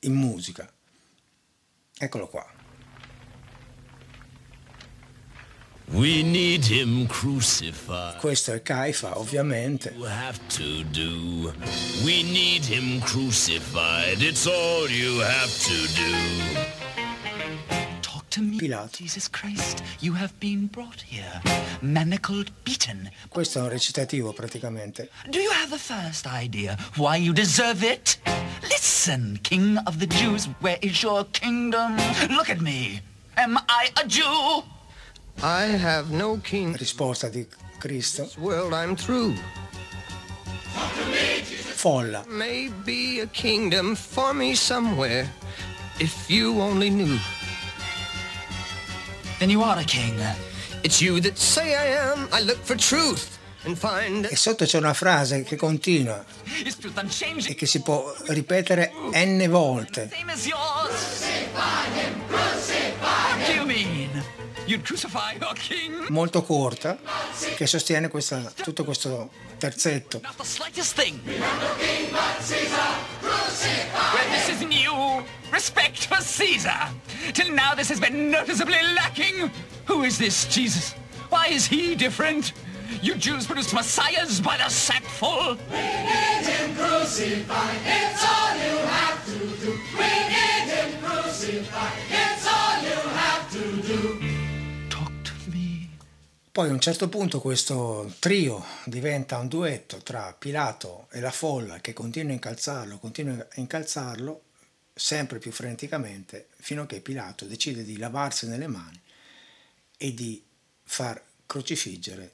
in 0.00 0.14
musica. 0.14 0.70
Eccolo 1.98 2.29
qua. 2.29 2.60
We 5.92 6.22
need 6.22 6.64
him 6.64 7.09
crucified. 7.09 8.20
Questo 8.20 8.53
è 8.53 8.62
Caifa, 8.62 9.18
ovviamente. 9.18 9.92
You 9.96 10.07
have 10.07 10.38
to 10.57 10.85
do. 10.92 11.53
We 12.05 12.22
need 12.22 12.64
him 12.64 13.00
crucified. 13.00 14.22
It's 14.22 14.46
all 14.46 14.88
you 14.88 15.20
have 15.20 15.50
to 15.50 15.74
do. 15.96 16.14
Talk 18.03 18.24
to 18.31 18.40
me, 18.40 18.57
Pilato. 18.57 18.98
Jesus 18.98 19.29
Christ. 19.29 19.83
You 20.00 20.14
have 20.14 20.33
been 20.38 20.68
brought 20.68 21.03
here, 21.03 21.42
manacled, 21.81 22.53
beaten. 22.62 23.11
Questo 23.29 23.59
è 23.59 23.62
un 23.62 23.68
recitativo 23.70 24.33
praticamente. 24.33 25.11
Do 25.29 25.40
you 25.40 25.50
have 25.50 25.70
the 25.70 25.79
first 25.79 26.24
idea 26.26 26.76
why 26.98 27.16
you 27.16 27.33
deserve 27.33 27.83
it? 27.83 28.16
Listen, 28.62 29.40
King 29.42 29.76
of 29.87 29.98
the 29.98 30.07
Jews, 30.07 30.48
where 30.61 30.79
is 30.83 31.03
your 31.03 31.26
kingdom? 31.33 31.96
Look 32.29 32.48
at 32.48 32.61
me. 32.61 33.03
Am 33.37 33.59
I 33.68 33.90
a 34.00 34.07
Jew? 34.07 34.62
I 35.42 35.64
have 35.64 36.11
no 36.11 36.38
king. 36.42 36.76
Risposta 36.76 37.29
di 37.29 37.46
Cristo. 37.79 38.24
This 38.24 38.37
world 38.37 38.74
I'm 38.74 38.94
through. 38.94 39.35
Folla. 41.74 42.24
Maybe 42.29 43.20
a 43.20 43.26
kingdom 43.26 43.94
for 43.94 44.35
me 44.35 44.55
somewhere, 44.55 45.26
if 45.98 46.29
you 46.29 46.61
only 46.61 46.90
knew. 46.90 47.18
Then 49.38 49.48
you 49.48 49.62
are 49.62 49.79
a 49.79 49.85
king. 49.85 50.20
It's 50.83 51.00
you 51.00 51.20
that 51.20 51.38
say 51.38 51.74
I 51.74 52.12
am. 52.12 52.29
I 52.33 52.42
look 52.42 52.59
for 52.62 52.76
truth. 52.76 53.38
E 53.62 54.37
sotto 54.37 54.64
c'è 54.64 54.79
una 54.79 54.94
frase 54.94 55.42
che 55.42 55.55
continua 55.57 56.24
e 57.46 57.55
che 57.55 57.66
si 57.66 57.83
può 57.83 58.14
ripetere 58.29 58.90
n 59.12 59.46
volte. 59.50 60.11
Molto 66.09 66.42
corta, 66.42 66.98
che 67.56 67.66
sostiene 67.66 68.09
questa, 68.09 68.52
tutto 68.62 68.85
questo 68.85 69.30
terzetto. 69.59 70.20
Respect 75.52 76.06
for 76.06 76.18
Caesar. 76.22 76.92
Till 77.33 77.52
now 77.52 77.74
this 77.74 77.90
has 77.90 77.98
been 77.98 78.30
noticeably 78.30 78.80
lacking. 78.94 79.50
Who 79.87 80.04
is 80.04 80.16
this 80.16 80.46
Jesus? 80.46 80.94
Why 81.28 81.48
is 81.48 81.66
he 81.66 81.94
different? 81.94 82.52
You 83.02 83.14
Jews 83.16 83.46
produced 83.46 83.74
messiahs 83.74 84.40
by 84.40 84.56
the 84.56 84.68
sackful. 84.68 85.56
We 85.70 85.78
need 85.78 86.46
him 86.46 86.74
crucified. 86.76 87.76
It's 87.85 88.24
all 88.24 88.56
you 88.56 88.78
have 88.78 89.24
to 89.26 89.38
do. 89.64 89.78
We 89.98 90.11
need 90.28 90.68
him 90.70 91.02
crucified. 91.02 91.92
It's 92.11 92.46
all 92.46 92.83
you 92.83 93.00
have 93.18 93.39
Poi 96.53 96.69
a 96.69 96.73
un 96.73 96.81
certo 96.81 97.09
punto 97.09 97.41
questo 97.41 98.13
trio 98.19 98.65
diventa 98.85 99.39
un 99.39 99.47
duetto 99.47 99.99
tra 99.99 100.35
Pilato 100.37 101.07
e 101.13 101.21
la 101.21 101.31
folla 101.31 101.81
che 101.81 101.93
continua 101.93 102.33
a 102.33 102.35
incalzarlo, 102.35 102.99
continua 102.99 103.35
a 103.35 103.47
incalzarlo 103.55 104.43
sempre 104.93 105.39
più 105.39 105.53
freneticamente 105.53 106.49
fino 106.57 106.83
a 106.83 106.87
che 106.87 107.01
Pilato 107.03 107.45
decide 107.45 107.85
di 107.85 107.99
lavarsene 107.99 108.59
le 108.59 108.67
mani 108.67 109.01
e 109.97 110.13
di 110.13 110.43
far 110.83 111.23
crocifiggere 111.47 112.33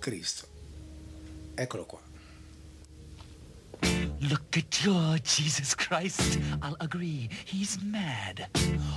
Cristo. 0.00 0.48
Eccolo 1.54 1.86
qua. 1.86 2.00
Look 4.18 4.56
at 4.56 4.82
your 4.82 5.20
Jesus 5.20 5.76
Christ. 5.76 6.40
I'll 6.62 6.74
agree, 6.78 7.28
he's 7.44 7.78
mad. 7.80 8.48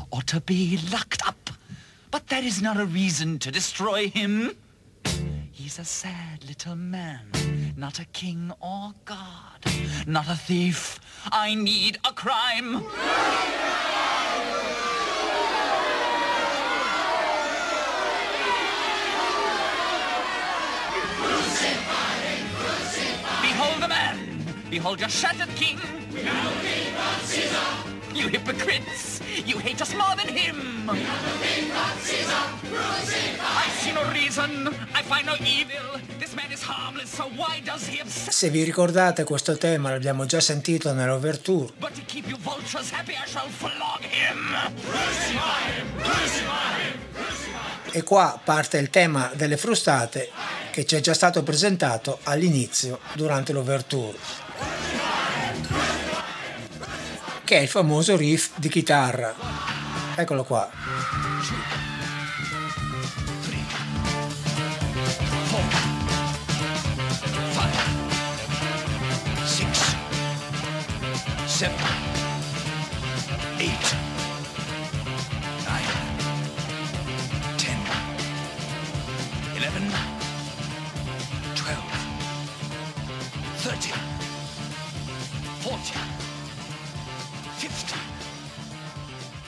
Ought 0.09 0.25
to 0.31 0.41
be 0.41 0.79
locked 0.89 1.21
up. 1.23 1.46
But 2.09 2.27
that 2.27 2.43
is 2.43 2.61
not 2.61 2.79
a 2.79 2.85
reason 2.85 3.37
to 3.39 3.51
destroy 3.51 4.09
him. 4.09 4.55
He's 5.51 5.79
a 5.79 5.83
sad 5.83 6.45
little 6.47 6.75
man, 6.75 7.31
not 7.75 7.99
a 7.99 8.05
king 8.05 8.51
or 8.61 8.93
god, 9.03 9.65
not 10.05 10.29
a 10.29 10.35
thief. 10.35 10.99
I 11.31 11.55
need 11.55 11.97
a 12.05 12.13
crime. 12.13 12.83
Behold 23.41 23.81
the 23.81 23.87
man! 23.87 24.45
Behold 24.69 24.99
your 24.99 25.09
shattered 25.09 25.49
king! 25.55 25.79
You 28.17 28.29
hypocrites! 28.29 29.21
You 29.45 29.59
hate 29.59 29.79
us 29.79 29.93
more 29.93 30.15
than 30.15 30.27
him! 30.27 30.89
I 30.89 30.97
see 33.79 33.93
no 33.93 34.03
reason, 34.11 34.73
I 34.95 35.03
find 35.03 35.27
no 35.27 35.35
evil. 35.35 36.01
This 36.17 36.33
man 36.33 36.51
is 36.51 36.63
harmless, 36.63 37.11
so 37.11 37.29
why 37.35 37.61
does 37.63 37.85
he 37.85 38.01
obsess? 38.01 38.35
Se 38.35 38.49
vi 38.49 38.63
ricordate 38.63 39.23
questo 39.23 39.55
tema 39.57 39.91
l'abbiamo 39.91 40.25
già 40.25 40.39
sentito 40.39 40.91
nell'overture. 40.93 41.71
But 41.77 41.93
to 41.93 42.01
keep 42.07 42.27
you 42.27 42.37
vultures 42.39 42.89
happy 42.91 43.11
I 43.11 43.27
shall 43.27 43.49
flog 43.49 44.01
him! 44.01 44.55
Crucify 44.81 45.69
him! 45.77 45.85
Crucify 46.01 46.81
him! 46.81 47.05
E 47.91 48.01
qua 48.03 48.41
parte 48.43 48.79
il 48.79 48.89
tema 48.89 49.29
delle 49.35 49.57
frustate 49.57 50.31
che 50.71 50.85
ci 50.87 50.95
è 50.95 51.01
già 51.01 51.13
stato 51.13 51.43
presentato 51.43 52.17
all'inizio 52.23 52.99
durante 53.13 53.53
l'overture, 53.53 54.17
che 57.47 57.59
è 57.59 57.61
il 57.61 57.69
famoso 57.69 58.17
riff 58.17 58.49
di 58.57 58.67
chitarra. 58.67 59.33
Eccolo 60.17 60.43
qua. 60.43 60.69
Seven, 71.45 72.06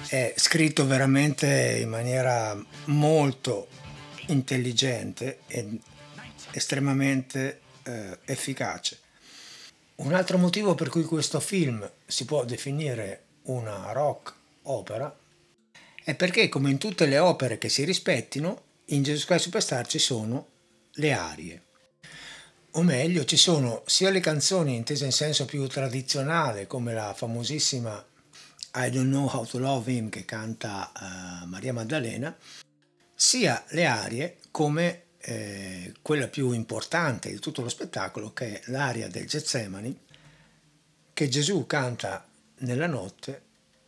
è 0.10 0.34
scritto 0.38 0.88
veramente 0.88 1.78
in 1.80 1.88
maniera 1.88 2.60
molto 2.86 3.68
intelligente 4.28 5.42
e 5.46 5.80
estremamente 6.52 7.62
eh, 7.84 8.18
efficace. 8.26 9.00
Un 9.98 10.14
altro 10.14 10.40
motivo 10.40 10.74
per 10.74 10.90
cui 10.90 11.04
questo 11.04 11.40
film 11.40 11.88
si 12.08 12.26
può 12.26 12.44
definire 12.44 13.24
una 13.44 13.92
rock 13.92 14.34
opera 14.64 15.16
è 16.04 16.16
perché, 16.16 16.50
come 16.50 16.72
in 16.72 16.80
tutte 16.80 17.06
le 17.06 17.20
opere 17.20 17.60
che 17.60 17.70
si 17.70 17.84
rispettino, 17.84 18.64
in 18.86 19.04
Gesù 19.04 19.28
Christ 19.28 19.44
Superstar 19.44 19.86
ci 19.86 20.00
sono 20.00 20.48
le 20.94 21.14
arie. 21.14 21.62
O 22.72 22.82
meglio, 22.82 23.26
ci 23.26 23.38
sono 23.38 23.84
sia 23.86 24.10
le 24.10 24.20
canzoni 24.20 24.76
intese 24.76 25.06
in 25.06 25.12
senso 25.12 25.46
più 25.46 25.68
tradizionale, 25.68 26.66
come 26.66 26.94
la 26.94 27.14
famosissima 27.14 28.04
i 28.76 28.90
Don't 28.90 29.10
Know 29.10 29.28
How 29.28 29.46
to 29.46 29.58
Love 29.60 29.92
Him 29.92 30.10
che 30.10 30.26
canta 30.26 30.92
uh, 30.96 31.46
Maria 31.48 31.74
Maddalena, 31.74 32.36
sia 33.14 33.64
le 33.70 33.86
arie 33.86 34.38
come 34.52 35.04
eh, 35.22 35.94
quella 36.02 36.28
più 36.28 36.52
importante 36.52 37.30
di 37.30 37.40
tutto 37.40 37.62
lo 37.62 37.70
spettacolo 37.70 38.32
che 38.32 38.60
è 38.60 38.72
l'aria 38.72 39.10
del 39.10 39.28
Getsemani 39.28 40.00
che 41.14 41.28
Gesù 41.28 41.66
canta 41.66 42.26
nella 42.60 42.88
notte 42.88 43.42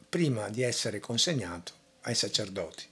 prima 0.09 0.49
di 0.49 0.61
essere 0.61 0.99
consegnato 0.99 1.71
ai 2.01 2.15
sacerdoti. 2.15 2.85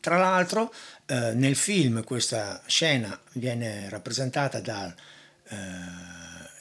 Tra 0.00 0.16
l'altro 0.16 0.72
eh, 1.04 1.34
nel 1.34 1.56
film 1.56 2.02
questa 2.04 2.62
scena 2.66 3.20
viene 3.32 3.88
rappresentata 3.90 4.60
da 4.60 4.94
eh, 5.48 5.56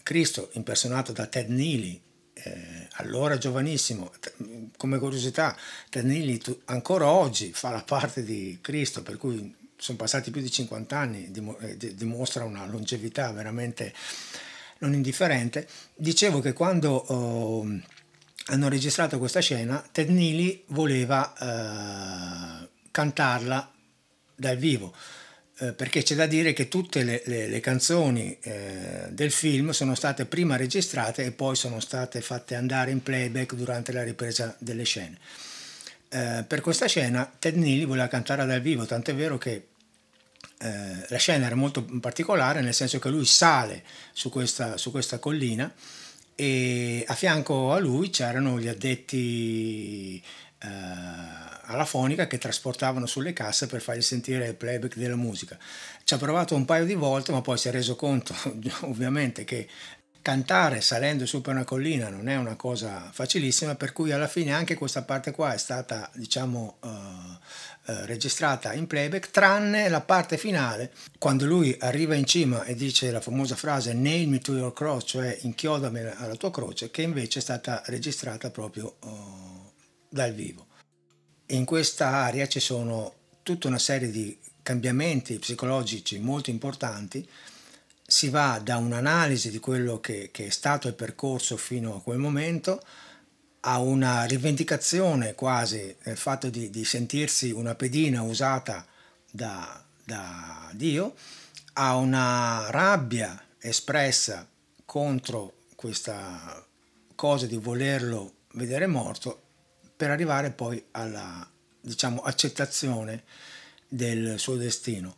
Cristo 0.04 0.50
impersonato 0.54 1.14
da 1.14 1.28
Ted 1.28 1.50
Neely 1.50 2.02
eh, 2.46 2.88
allora 2.94 3.38
giovanissimo, 3.38 4.12
come 4.78 5.00
curiosità, 5.00 5.58
Ternilli 5.90 6.40
ancora 6.66 7.08
oggi 7.08 7.52
fa 7.52 7.72
la 7.72 7.82
parte 7.82 8.24
di 8.24 8.60
Cristo, 8.62 9.02
per 9.02 9.18
cui 9.18 9.54
sono 9.76 9.98
passati 9.98 10.30
più 10.30 10.42
di 10.42 10.52
50 10.52 10.98
anni, 10.98 11.32
eh, 11.60 11.78
dimostra 11.96 12.44
una 12.44 12.66
longevità 12.68 13.32
veramente 13.32 13.94
non 14.80 14.94
indifferente. 14.94 15.68
Dicevo 15.96 16.40
che 16.40 16.54
quando 16.54 16.92
oh, 16.92 17.66
hanno 18.48 18.70
registrato 18.70 19.18
questa 19.18 19.40
scena, 19.40 19.84
Ted 19.92 20.10
Neely 20.10 20.66
voleva 20.68 21.34
eh, 21.34 22.70
cantarla 22.92 23.72
dal 24.36 24.58
vivo 24.58 24.94
eh, 25.60 25.72
perché 25.72 26.04
c'è 26.04 26.16
da 26.16 26.26
dire 26.26 26.54
che 26.54 26.68
tutte 26.68 27.04
le, 27.04 27.22
le, 27.26 27.48
le 27.48 27.60
canzoni 27.62 28.38
eh, 28.42 29.08
del 29.10 29.32
film 29.32 29.72
sono 29.72 29.96
state 29.96 30.26
prima 30.26 30.58
registrate 30.58 31.24
e 31.24 31.32
poi 31.32 31.56
sono 31.56 31.80
state 31.80 32.22
fatte 32.22 32.56
andare 32.56 32.92
in 32.92 33.02
playback 33.02 33.56
durante 33.56 33.92
la 33.94 34.04
ripresa 34.04 34.56
delle 34.60 34.84
scene. 34.84 35.18
eh, 36.10 36.44
per 36.48 36.62
questa 36.62 36.88
scena 36.88 37.32
Ted 37.40 37.56
Neely 37.56 37.86
voleva 37.86 38.08
cantare 38.08 38.46
dal 38.46 38.62
vivo, 38.62 38.86
tant'è 38.86 39.14
vero 39.16 39.38
che 39.38 39.68
eh, 40.60 41.06
la 41.10 41.18
scena 41.18 41.46
era 41.46 41.56
molto 41.56 41.84
particolare, 42.00 42.62
nel 42.62 42.74
senso 42.74 43.00
che 43.00 43.10
lui 43.10 43.26
sale 43.26 43.84
su 44.14 44.30
questa, 44.30 44.78
su 44.78 44.92
questa 44.92 45.20
collina 45.20 45.74
e 46.36 47.04
a 47.08 47.14
fianco 47.14 47.72
a 47.72 47.80
lui 47.80 48.10
c'erano 48.10 48.60
gli 48.60 48.68
addetti 48.68 50.22
alla 51.76 51.86
fonica 51.86 52.26
che 52.26 52.40
trasportavano 52.40 53.06
sulle 53.06 53.34
casse 53.34 53.68
per 53.68 53.82
fargli 53.82 54.02
sentire 54.02 54.48
il 54.48 54.56
playback 54.56 54.96
della 54.98 55.16
musica. 55.16 55.58
Ci 56.04 56.14
ha 56.14 56.18
provato 56.18 56.56
un 56.56 56.66
paio 56.66 56.86
di 56.86 56.96
volte, 56.96 57.32
ma 57.32 57.42
poi 57.42 57.58
si 57.58 57.68
è 57.68 57.72
reso 57.72 57.96
conto 57.96 58.34
ovviamente 58.82 59.44
che 59.44 59.68
cantare 60.26 60.82
salendo 60.82 61.28
su 61.28 61.40
per 61.40 61.54
una 61.54 61.64
collina 61.66 62.10
non 62.10 62.28
è 62.28 62.36
una 62.36 62.56
cosa 62.56 63.12
facilissima, 63.12 63.76
per 63.76 63.94
cui 63.94 64.12
alla 64.12 64.28
fine 64.28 64.54
anche 64.54 64.74
questa 64.74 65.04
parte 65.04 65.30
qua 65.30 65.54
è 65.54 65.58
stata, 65.60 66.10
diciamo, 66.16 66.78
uh, 66.80 66.88
uh, 66.88 67.38
registrata 68.06 68.74
in 68.74 68.88
playback, 68.88 69.30
tranne 69.30 69.88
la 69.88 70.02
parte 70.02 70.38
finale, 70.38 70.92
quando 71.20 71.46
lui 71.46 71.78
arriva 71.80 72.16
in 72.16 72.26
cima 72.26 72.64
e 72.64 72.74
dice 72.74 73.12
la 73.12 73.22
famosa 73.22 73.56
frase 73.56 73.94
nail 73.94 74.28
me 74.28 74.40
to 74.40 74.56
your 74.56 74.74
cross, 74.74 75.04
cioè 75.06 75.38
inchiodami 75.42 76.00
alla 76.00 76.36
tua 76.36 76.50
croce, 76.50 76.90
che 76.90 77.04
invece 77.04 77.38
è 77.38 77.44
stata 77.44 77.84
registrata 77.86 78.50
proprio 78.50 78.96
uh, 79.02 79.72
dal 80.10 80.34
vivo. 80.34 80.65
In 81.50 81.64
questa 81.64 82.08
area 82.08 82.48
ci 82.48 82.60
sono 82.60 83.14
tutta 83.44 83.68
una 83.68 83.78
serie 83.78 84.10
di 84.10 84.36
cambiamenti 84.64 85.38
psicologici 85.38 86.18
molto 86.18 86.50
importanti. 86.50 87.28
Si 88.08 88.30
va 88.30 88.60
da 88.64 88.78
un'analisi 88.78 89.52
di 89.52 89.60
quello 89.60 90.00
che, 90.00 90.30
che, 90.32 90.48
è 90.48 90.50
stato 90.50 90.88
il 90.88 90.96
percorso 90.96 91.56
fino 91.56 91.96
a 91.96 92.02
quel 92.02 92.18
momento 92.18 92.82
a 93.62 93.78
una 93.78 94.24
rivendicazione 94.24 95.36
quasi 95.36 95.96
del 96.04 96.18
fatto 96.18 96.50
di, 96.50 96.72
di 96.72 96.84
sentirsi 96.84 97.52
una 97.52 97.76
pedina 97.76 98.24
usata 98.24 98.84
da, 99.30 99.84
da 100.04 100.70
Dio, 100.74 101.14
a 101.74 101.96
una 101.96 102.72
rabbia 102.72 103.40
espressa 103.60 104.48
contro 104.84 105.54
questa 105.76 106.66
cosa 107.14 107.46
di 107.46 107.58
volerlo 107.58 108.34
vedere 108.54 108.88
morto 108.88 109.45
per 109.96 110.10
arrivare 110.10 110.52
poi 110.52 110.84
alla 110.92 111.50
diciamo 111.80 112.22
accettazione 112.22 113.24
del 113.88 114.40
suo 114.40 114.56
destino 114.56 115.16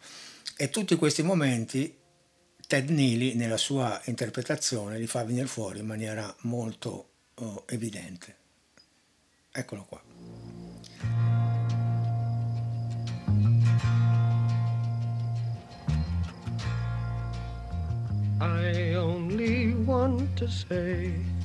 e 0.55 0.69
tutti 0.69 0.95
questi 0.95 1.23
momenti 1.23 1.95
Ted 2.67 2.89
Neely 2.89 3.35
nella 3.35 3.57
sua 3.57 3.99
interpretazione 4.05 4.97
li 4.97 5.07
fa 5.07 5.23
venire 5.23 5.47
fuori 5.47 5.79
in 5.79 5.85
maniera 5.85 6.35
molto 6.41 7.09
uh, 7.35 7.63
evidente. 7.67 8.35
Eccolo 9.51 9.85
qua. 9.85 10.01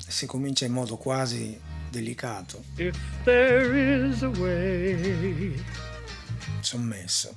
si 0.08 0.26
comincia 0.26 0.64
in 0.64 0.72
modo 0.72 0.96
quasi 0.96 1.58
delicato. 1.92 2.64
Sommesso. 6.62 7.34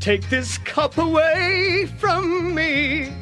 Take 0.00 0.28
this 0.28 0.58
cup 0.58 0.98
away 0.98 1.86
from 1.98 2.54
me. 2.54 3.12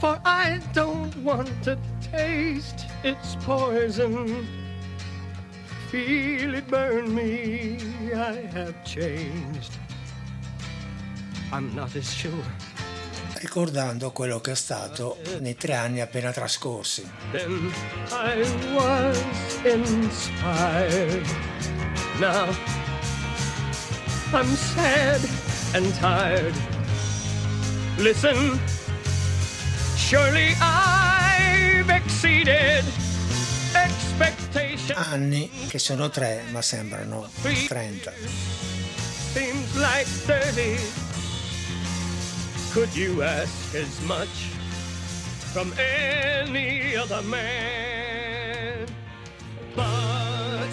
For 0.00 0.18
I 0.24 0.60
don't 0.72 1.14
want 1.22 1.50
to 1.64 1.78
taste 2.00 2.86
its 3.04 3.36
poison. 3.36 4.46
Feel 5.90 6.54
it 6.54 6.66
burn 6.68 7.14
me. 7.14 7.78
I 8.14 8.34
have 8.52 8.82
changed. 8.84 9.72
I'm 11.52 11.74
not 11.74 11.94
as 11.94 12.12
sure. 12.12 12.44
Ricordando 13.38 14.12
quello 14.12 14.40
che 14.40 14.52
è 14.52 14.54
stato 14.54 15.18
nei 15.40 15.56
tre 15.56 15.74
anni 15.74 16.00
appena 16.00 16.32
trascorsi. 16.32 17.08
Then 17.32 17.72
I 18.10 18.40
was 18.72 19.18
inspired. 19.64 21.26
Now 22.18 22.48
I'm 24.32 24.54
sad 24.54 25.20
and 25.74 25.92
tired. 25.98 26.54
Listen, 27.98 28.58
surely 29.96 30.54
I've 30.60 31.90
exceeded 31.90 32.84
expectations. 33.74 34.96
Anni 34.96 35.50
che 35.68 35.78
sono 35.78 36.08
tre 36.08 36.42
ma 36.50 36.62
sembrano 36.62 37.28
30. 37.42 38.12
Seems 39.32 39.74
like 39.74 40.06
30. 40.24 41.05
Could 42.76 42.94
you 42.94 43.22
ask 43.22 43.74
as 43.74 44.00
much 44.02 44.50
from 45.50 45.72
any 45.78 46.94
other 46.94 47.22
man? 47.22 48.84
But 49.74 50.68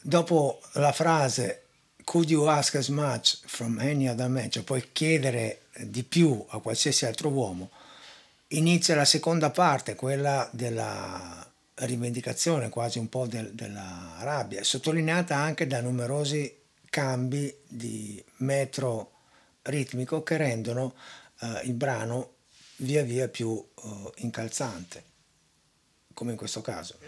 dopo 0.00 0.60
la 0.76 0.92
frase 0.92 1.64
could 2.02 2.30
you 2.30 2.48
ask 2.48 2.76
as 2.76 2.88
much 2.88 3.40
from 3.44 3.78
any 3.78 4.08
other 4.08 4.30
man, 4.30 4.50
cioè 4.50 4.62
puoi 4.62 4.88
chiedere 4.90 5.64
di 5.76 6.04
più 6.04 6.42
a 6.48 6.60
qualsiasi 6.60 7.04
altro 7.04 7.28
uomo, 7.28 7.72
inizia 8.48 8.94
la 8.94 9.04
seconda 9.04 9.50
parte, 9.50 9.96
quella 9.96 10.48
della 10.50 11.46
rivendicazione, 11.74 12.70
quasi 12.70 12.98
un 12.98 13.10
po' 13.10 13.26
del, 13.26 13.52
della 13.52 14.16
rabbia, 14.20 14.64
sottolineata 14.64 15.36
anche 15.36 15.66
da 15.66 15.82
numerosi 15.82 16.60
cambi 16.92 17.56
di 17.66 18.22
metro 18.38 19.12
ritmico 19.62 20.22
che 20.22 20.36
rendono 20.36 20.94
uh, 21.40 21.46
il 21.64 21.72
brano 21.72 22.34
via 22.76 23.02
via 23.02 23.28
più 23.28 23.48
uh, 23.48 24.12
incalzante, 24.16 25.02
come 26.12 26.32
in 26.32 26.36
questo 26.36 26.60
caso. 26.60 26.98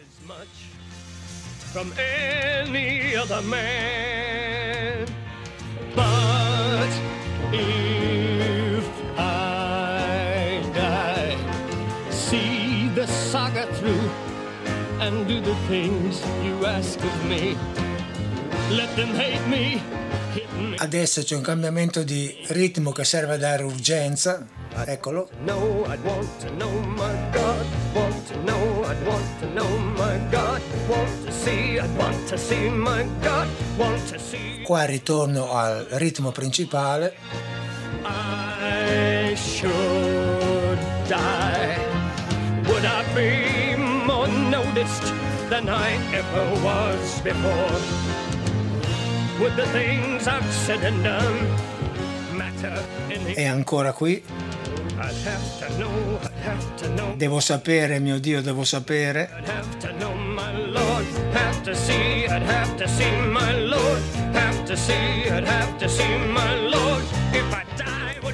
saga 13.35 13.67
through 13.75 14.11
and 15.01 15.27
do 15.27 15.41
the 15.41 15.55
things 15.67 16.25
you 16.45 16.65
ask 16.65 16.99
of 17.03 17.25
me. 17.27 17.84
Adesso 20.77 21.23
c'è 21.23 21.35
un 21.37 21.43
cambiamento 21.43 22.03
di 22.03 22.45
ritmo 22.49 22.91
che 22.93 23.05
serve 23.05 23.35
a 23.35 23.37
dare 23.37 23.63
urgenza. 23.63 24.47
Eccolo. 24.85 25.29
No, 25.45 25.85
I'd 25.87 26.03
want 26.05 26.29
to 26.41 26.51
know 26.57 26.71
my 26.81 27.31
God. 27.33 27.65
Want 27.95 28.27
to 28.29 28.35
know, 28.43 28.85
I'd 28.85 29.07
want 29.07 29.41
to 29.41 29.47
know 29.47 29.79
my 29.97 30.19
God. 30.31 30.61
Want 30.89 31.25
to 31.25 31.33
see, 31.33 31.79
I'd 31.79 31.97
want 31.97 32.29
to 32.29 32.37
see 32.37 32.69
my 32.69 33.07
God. 33.23 33.47
Want 33.77 34.11
to 34.11 34.19
see. 34.19 34.63
Qua 34.63 34.85
ritorno 34.85 35.53
al 35.53 35.87
ritmo 35.93 36.33
principale. 36.33 37.15
I 38.03 39.35
should 39.37 40.79
die. 41.07 41.77
Would 42.67 42.85
I 42.85 43.05
be 43.15 43.77
more 43.77 44.27
noticed 44.27 45.13
than 45.49 45.69
I 45.69 45.97
ever 46.13 46.61
was 46.63 47.21
before? 47.23 48.24
E 53.35 53.47
ancora 53.47 53.93
qui. 53.93 54.23
Devo 57.17 57.41
sapere, 57.41 57.99
mio 57.99 58.19
Dio, 58.21 58.43
devo 58.43 58.65
sapere. 58.65 59.31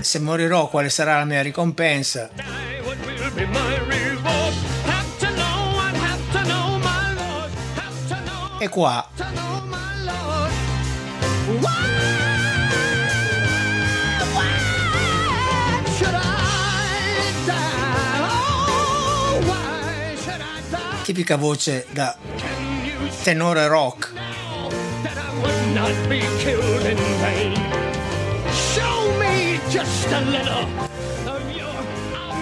Se 0.01 0.19
morirò, 0.19 0.69
quale 0.69 0.91
sarà 0.91 1.19
la 1.19 1.25
mia 1.25 1.43
ricompensa? 1.43 2.31
E 8.59 8.69
qua 8.69 9.09
tipica 21.13 21.35
voce 21.35 21.87
da 21.91 22.17
tenore 23.25 23.67
rock. 23.67 24.13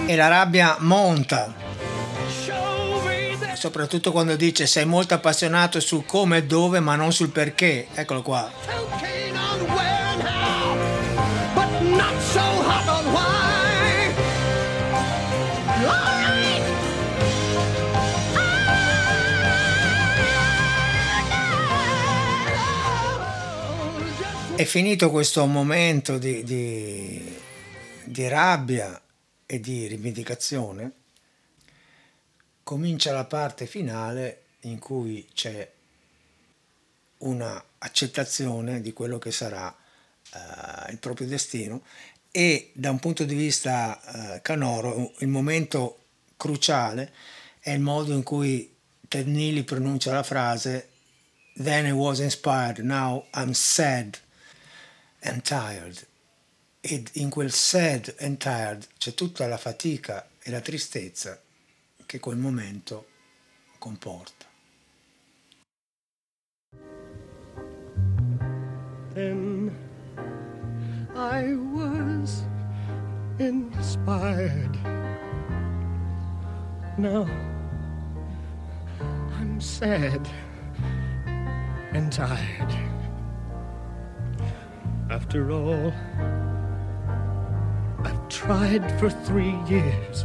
E 0.05 0.15
la 0.15 0.27
rabbia 0.27 0.75
monta. 0.81 1.55
soprattutto 3.55 4.11
quando 4.11 4.35
dice 4.35 4.67
sei 4.67 4.85
molto 4.85 5.15
appassionato 5.15 5.79
su 5.81 6.05
come 6.05 6.37
e 6.37 6.43
dove 6.43 6.79
ma 6.79 6.95
non 6.95 7.11
sul 7.11 7.29
perché. 7.29 7.87
Eccolo 7.95 8.21
qua. 8.21 9.18
È 24.59 24.65
finito 24.65 25.09
questo 25.09 25.45
momento 25.45 26.17
di, 26.17 26.43
di- 26.43 27.33
di 28.03 28.27
rabbia 28.27 29.01
e 29.45 29.61
di 29.61 29.87
rivendicazione, 29.87 30.91
comincia 32.61 33.13
la 33.13 33.23
parte 33.23 33.65
finale 33.65 34.41
in 34.63 34.77
cui 34.77 35.25
c'è 35.33 35.65
una 37.19 37.63
accettazione 37.77 38.81
di 38.81 38.91
quello 38.91 39.17
che 39.17 39.31
sarà 39.31 39.73
eh, 40.33 40.91
il 40.91 40.97
proprio 40.97 41.25
destino 41.25 41.81
e 42.29 42.71
da 42.73 42.91
un 42.91 42.99
punto 42.99 43.23
di 43.23 43.35
vista 43.35 44.35
eh, 44.35 44.41
canoro 44.41 45.13
il 45.19 45.29
momento 45.29 45.99
cruciale 46.35 47.13
è 47.61 47.71
il 47.71 47.79
modo 47.79 48.11
in 48.11 48.23
cui 48.23 48.75
Ted 49.07 49.25
Neely 49.25 49.63
pronuncia 49.63 50.11
la 50.11 50.23
frase 50.23 50.89
Then 51.53 51.85
I 51.85 51.91
was 51.91 52.19
inspired, 52.19 52.79
now 52.79 53.25
I'm 53.33 53.53
sad 53.53 54.19
and 55.21 55.43
tired. 55.43 56.05
Ed 56.81 57.11
in 57.13 57.29
quel 57.29 57.51
sad 57.51 58.15
and 58.19 58.37
tired 58.37 58.87
c'è 58.97 59.13
tutta 59.13 59.47
la 59.47 59.57
fatica 59.57 60.29
e 60.41 60.49
la 60.49 60.61
tristezza 60.61 61.39
che 62.05 62.19
quel 62.19 62.37
momento 62.37 63.05
comporta. 63.77 64.45
Then 69.13 69.75
I 71.15 71.53
was 71.55 72.43
inspired. 73.39 74.77
Now 76.97 77.27
I'm 79.37 79.59
sad 79.59 80.27
and 81.93 82.11
tired. 82.11 82.98
After 85.09 85.49
all, 85.49 85.91
I've 88.05 88.29
tried 88.29 88.91
for 88.99 89.09
three 89.09 89.55
years. 89.67 90.23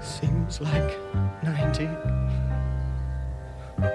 Seems 0.00 0.62
like 0.62 0.96
90. 1.42 1.84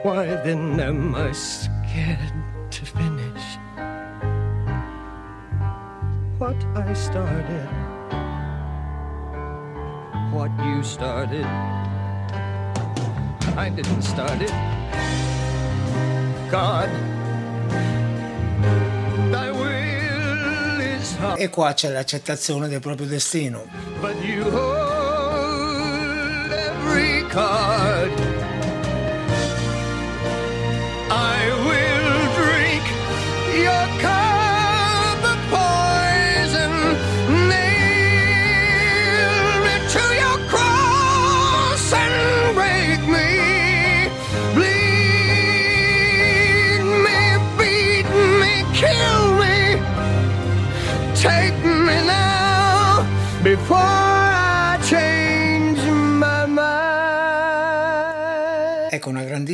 Why 0.04 0.26
then 0.46 0.80
am 0.80 1.16
I 1.16 1.32
scared 1.32 2.34
to 2.70 2.86
finish 2.86 3.44
what 6.38 6.64
I 6.76 6.94
started? 6.94 7.70
What 10.32 10.52
you 10.64 10.84
started? 10.84 11.46
I 13.58 13.72
didn't 13.76 14.04
start 14.04 14.42
it. 14.44 14.54
God, 16.52 16.90
E 21.38 21.50
qua 21.50 21.74
c'è 21.74 21.90
l'accettazione 21.90 22.68
del 22.68 22.80
proprio 22.80 23.08
destino. 23.08 23.66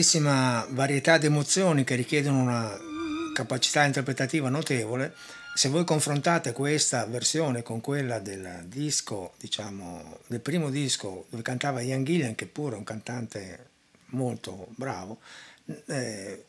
Grandissima 0.06 0.68
varietà 0.70 1.18
di 1.18 1.26
emozioni 1.26 1.84
che 1.84 1.96
richiedono 1.96 2.40
una 2.40 2.78
capacità 3.34 3.84
interpretativa 3.86 4.50
notevole. 4.50 5.16
Se 5.56 5.68
voi 5.68 5.84
confrontate 5.84 6.52
questa 6.52 7.06
versione 7.06 7.64
con 7.64 7.82
quella 7.82 8.20
del 8.20 8.66
disco, 8.68 9.34
diciamo, 9.40 10.20
del 10.28 10.42
primo 10.42 10.70
disco 10.70 11.26
dove 11.30 11.42
cantava 11.42 11.82
Ian 11.82 12.04
Gillian, 12.04 12.36
che 12.36 12.46
pure 12.46 12.76
è 12.76 12.78
un 12.78 12.84
cantante 12.84 13.70
molto 14.08 14.68
bravo, 14.76 15.20
eh, 15.88 16.46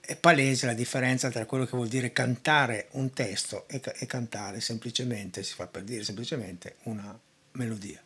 è 0.00 0.16
palese 0.16 0.66
la 0.66 0.74
differenza 0.74 1.30
tra 1.30 1.46
quello 1.46 1.64
che 1.64 1.76
vuol 1.76 1.88
dire 1.88 2.12
cantare 2.12 2.88
un 2.92 3.14
testo 3.14 3.66
e, 3.66 3.80
e 3.82 4.04
cantare 4.04 4.60
semplicemente, 4.60 5.42
si 5.42 5.54
fa 5.54 5.66
per 5.68 5.84
dire 5.84 6.04
semplicemente, 6.04 6.76
una 6.82 7.18
melodia. 7.52 8.02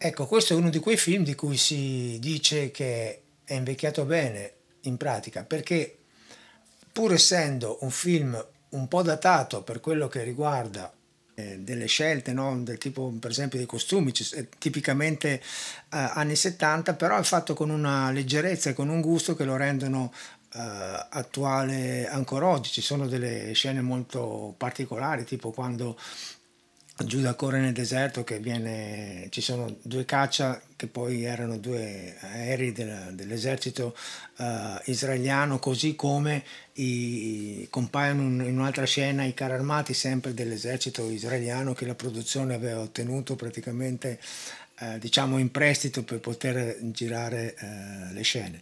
Ecco, 0.00 0.26
questo 0.26 0.52
è 0.52 0.56
uno 0.56 0.70
di 0.70 0.78
quei 0.78 0.96
film 0.96 1.24
di 1.24 1.34
cui 1.34 1.56
si 1.56 2.18
dice 2.20 2.70
che 2.70 3.22
è 3.42 3.54
invecchiato 3.54 4.04
bene 4.04 4.52
in 4.82 4.96
pratica, 4.96 5.42
perché 5.42 5.98
pur 6.92 7.12
essendo 7.12 7.78
un 7.80 7.90
film 7.90 8.46
un 8.70 8.86
po' 8.86 9.02
datato 9.02 9.62
per 9.62 9.80
quello 9.80 10.06
che 10.06 10.22
riguarda 10.22 10.92
eh, 11.34 11.58
delle 11.58 11.86
scelte, 11.86 12.32
no? 12.32 12.56
del 12.62 12.78
tipo 12.78 13.12
per 13.18 13.32
esempio 13.32 13.58
dei 13.58 13.66
costumi, 13.66 14.12
eh, 14.34 14.48
tipicamente 14.58 15.32
eh, 15.32 15.40
anni 15.88 16.36
70, 16.36 16.94
però 16.94 17.18
è 17.18 17.22
fatto 17.24 17.54
con 17.54 17.70
una 17.70 18.12
leggerezza 18.12 18.70
e 18.70 18.74
con 18.74 18.90
un 18.90 19.00
gusto 19.00 19.34
che 19.34 19.42
lo 19.42 19.56
rendono 19.56 20.12
eh, 20.54 21.06
attuale 21.10 22.06
ancora 22.08 22.46
oggi. 22.46 22.70
Ci 22.70 22.82
sono 22.82 23.08
delle 23.08 23.52
scene 23.52 23.80
molto 23.80 24.54
particolari, 24.56 25.24
tipo 25.24 25.50
quando 25.50 25.98
Giuda 27.04 27.34
corre 27.34 27.60
nel 27.60 27.72
deserto 27.72 28.24
che 28.24 28.40
viene, 28.40 29.28
ci 29.30 29.40
sono 29.40 29.76
due 29.82 30.04
caccia 30.04 30.60
che 30.74 30.88
poi 30.88 31.22
erano 31.22 31.56
due 31.56 32.16
aerei 32.20 32.72
del- 32.72 33.12
dell'esercito 33.12 33.96
eh, 34.38 34.80
israeliano, 34.86 35.58
così 35.58 35.94
come 35.94 36.42
i, 36.74 37.66
compaiono 37.70 38.22
in 38.22 38.40
in 38.48 38.58
un'altra 38.58 38.84
scena 38.84 39.24
i 39.24 39.34
carri 39.34 39.54
armati 39.54 39.94
sempre 39.94 40.34
dell'esercito 40.34 41.08
israeliano 41.08 41.72
che 41.72 41.86
la 41.86 41.94
produzione 41.94 42.54
aveva 42.54 42.80
ottenuto 42.80 43.36
praticamente 43.36 44.18
eh, 44.80 44.98
diciamo 44.98 45.38
in 45.38 45.50
prestito 45.50 46.02
per 46.04 46.20
poter 46.20 46.78
girare 46.80 47.54
eh, 47.54 48.12
le 48.12 48.22
scene. 48.22 48.60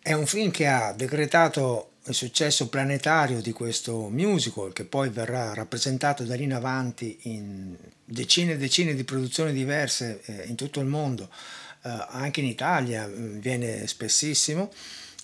È 0.00 0.12
un 0.12 0.26
film 0.26 0.50
che 0.50 0.66
ha 0.66 0.92
decretato 0.92 1.92
il 2.08 2.14
successo 2.14 2.68
planetario 2.68 3.40
di 3.40 3.52
questo 3.52 4.08
musical, 4.08 4.72
che 4.72 4.84
poi 4.84 5.10
verrà 5.10 5.52
rappresentato 5.54 6.24
da 6.24 6.34
lì 6.34 6.44
in 6.44 6.54
avanti 6.54 7.18
in 7.22 7.76
decine 8.04 8.52
e 8.52 8.56
decine 8.56 8.94
di 8.94 9.04
produzioni 9.04 9.52
diverse 9.52 10.20
eh, 10.24 10.44
in 10.46 10.54
tutto 10.54 10.80
il 10.80 10.86
mondo, 10.86 11.28
eh, 11.84 12.06
anche 12.08 12.40
in 12.40 12.46
Italia 12.46 13.06
mm, 13.06 13.38
viene 13.38 13.86
spessissimo. 13.86 14.72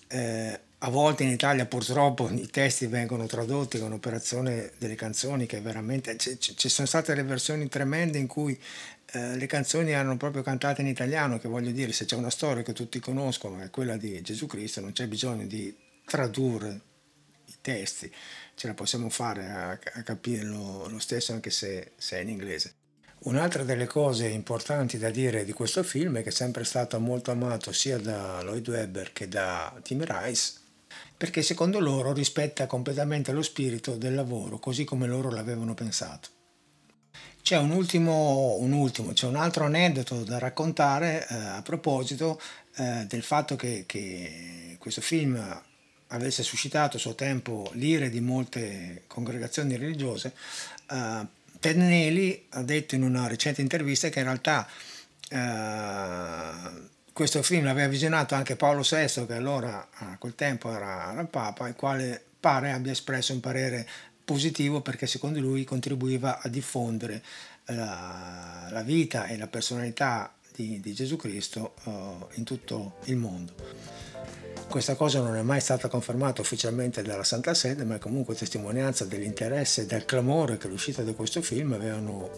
Eh, 0.09 0.61
a 0.79 0.91
volte 0.91 1.23
in 1.23 1.31
Italia 1.31 1.65
purtroppo 1.65 2.29
i 2.31 2.49
testi 2.51 2.87
vengono 2.87 3.25
tradotti 3.25 3.79
con 3.79 3.87
un'operazione 3.87 4.73
delle 4.77 4.97
canzoni 4.97 5.47
che 5.47 5.63
veramente... 5.63 6.19
Ci 6.19 6.69
sono 6.69 6.87
state 6.87 7.15
le 7.15 7.23
versioni 7.23 7.69
tremende 7.69 8.19
in 8.19 8.27
cui 8.27 8.59
le 9.15 9.47
canzoni 9.47 9.93
erano 9.93 10.17
proprio 10.17 10.43
cantate 10.43 10.83
in 10.83 10.89
italiano, 10.89 11.39
che 11.39 11.47
voglio 11.47 11.71
dire, 11.71 11.93
se 11.93 12.05
c'è 12.05 12.17
una 12.17 12.31
storia 12.31 12.65
che 12.65 12.73
tutti 12.73 12.99
conoscono, 12.99 13.63
è 13.63 13.71
quella 13.71 13.97
di 13.97 14.21
Gesù 14.23 14.47
Cristo, 14.47 14.81
non 14.81 14.93
c'è 14.93 15.07
bisogno 15.07 15.47
di 15.47 15.73
tradurre 16.05 16.81
i 17.47 17.55
testi, 17.61 18.13
ce 18.55 18.67
la 18.67 18.75
possiamo 18.75 19.09
fare 19.09 19.51
a, 19.51 19.71
a 19.71 20.03
capire 20.03 20.43
lo, 20.43 20.89
lo 20.89 20.99
stesso 20.99 21.33
anche 21.33 21.51
se, 21.51 21.93
se 21.97 22.19
è 22.19 22.21
in 22.21 22.29
inglese. 22.29 22.75
Un'altra 23.25 23.63
delle 23.63 23.87
cose 23.87 24.29
importanti 24.29 24.99
da 24.99 25.09
dire 25.09 25.45
di 25.45 25.53
questo 25.53 25.83
film 25.83 26.19
è 26.19 26.23
che 26.23 26.29
è 26.29 26.33
sempre 26.33 26.63
stato 26.65 27.01
molto 27.01 27.31
amato 27.31 27.73
sia 27.73 27.97
da 27.99 28.43
Lloyd 28.43 28.69
Webber 28.69 29.13
che 29.15 29.29
da 29.29 29.75
Tim 29.83 30.05
Rice, 30.05 30.53
perché 31.17 31.41
secondo 31.41 31.81
loro 31.81 32.13
rispetta 32.13 32.67
completamente 32.67 33.33
lo 33.33 33.41
spirito 33.41 33.97
del 33.97 34.15
lavoro, 34.15 34.59
così 34.59 34.85
come 34.85 35.07
loro 35.07 35.31
l'avevano 35.31 35.73
pensato. 35.73 36.29
C'è 37.41 37.57
un 37.57 37.71
ultimo, 37.71 38.57
un 38.59 38.73
ultimo, 38.73 39.13
c'è 39.13 39.27
un 39.27 39.37
altro 39.37 39.65
aneddoto 39.65 40.23
da 40.23 40.39
raccontare 40.39 41.27
eh, 41.27 41.35
a 41.35 41.63
proposito 41.63 42.39
eh, 42.77 43.07
del 43.07 43.23
fatto 43.23 43.57
che, 43.57 43.85
che 43.87 44.77
questo 44.79 45.01
film 45.01 45.63
avesse 46.15 46.43
suscitato 46.43 46.97
a 46.97 47.01
suo 47.01 47.15
tempo 47.15 47.71
l'ire 47.75 48.09
di 48.09 48.21
molte 48.21 49.03
congregazioni 49.07 49.77
religiose. 49.77 50.33
Eh, 50.91 51.27
Ted 51.61 51.77
Neely 51.77 52.47
ha 52.51 52.63
detto 52.63 52.95
in 52.95 53.03
una 53.03 53.27
recente 53.27 53.61
intervista 53.61 54.09
che 54.09 54.21
in 54.21 54.25
realtà 54.27 54.69
eh, 55.29 56.93
questo 57.13 57.43
film 57.43 57.65
l'aveva 57.65 57.89
visionato 57.89 58.35
anche 58.35 58.57
Paolo 58.57 58.83
VI, 58.83 59.27
che 59.27 59.35
allora 59.35 59.89
a 59.93 60.17
quel 60.19 60.35
tempo 60.35 60.71
era, 60.71 61.13
era 61.13 61.25
Papa, 61.25 61.69
il 61.69 61.75
quale 61.75 62.23
pare 62.39 62.73
abbia 62.73 62.93
espresso 62.93 63.33
un 63.33 63.41
parere 63.41 63.87
positivo 64.25 64.81
perché 64.81 65.07
secondo 65.07 65.41
lui 65.41 65.65
contribuiva 65.65 66.41
a 66.41 66.49
diffondere 66.49 67.23
la, 67.67 68.69
la 68.71 68.83
vita 68.83 69.27
e 69.27 69.37
la 69.37 69.47
personalità 69.47 70.35
di, 70.55 70.81
di 70.81 70.93
Gesù 70.93 71.17
Cristo 71.17 71.75
uh, 71.85 72.27
in 72.35 72.45
tutto 72.45 72.97
il 73.05 73.17
mondo. 73.17 74.44
Questa 74.69 74.97
cosa 74.97 75.21
non 75.21 75.37
è 75.37 75.43
mai 75.43 75.61
stata 75.61 75.89
confermata 75.89 76.41
ufficialmente 76.41 77.03
dalla 77.03 77.23
Santa 77.23 77.55
Sede, 77.55 77.85
ma 77.85 77.97
è 77.97 77.99
comunque 77.99 78.35
testimonianza 78.35 79.05
dell'interesse 79.05 79.83
e 79.83 79.87
del 79.87 80.05
clamore 80.05 80.57
che 80.57 80.67
l'uscita 80.67 81.03
di 81.03 81.15
questo 81.15 81.43
film 81.43 81.75
avevano 81.75 82.29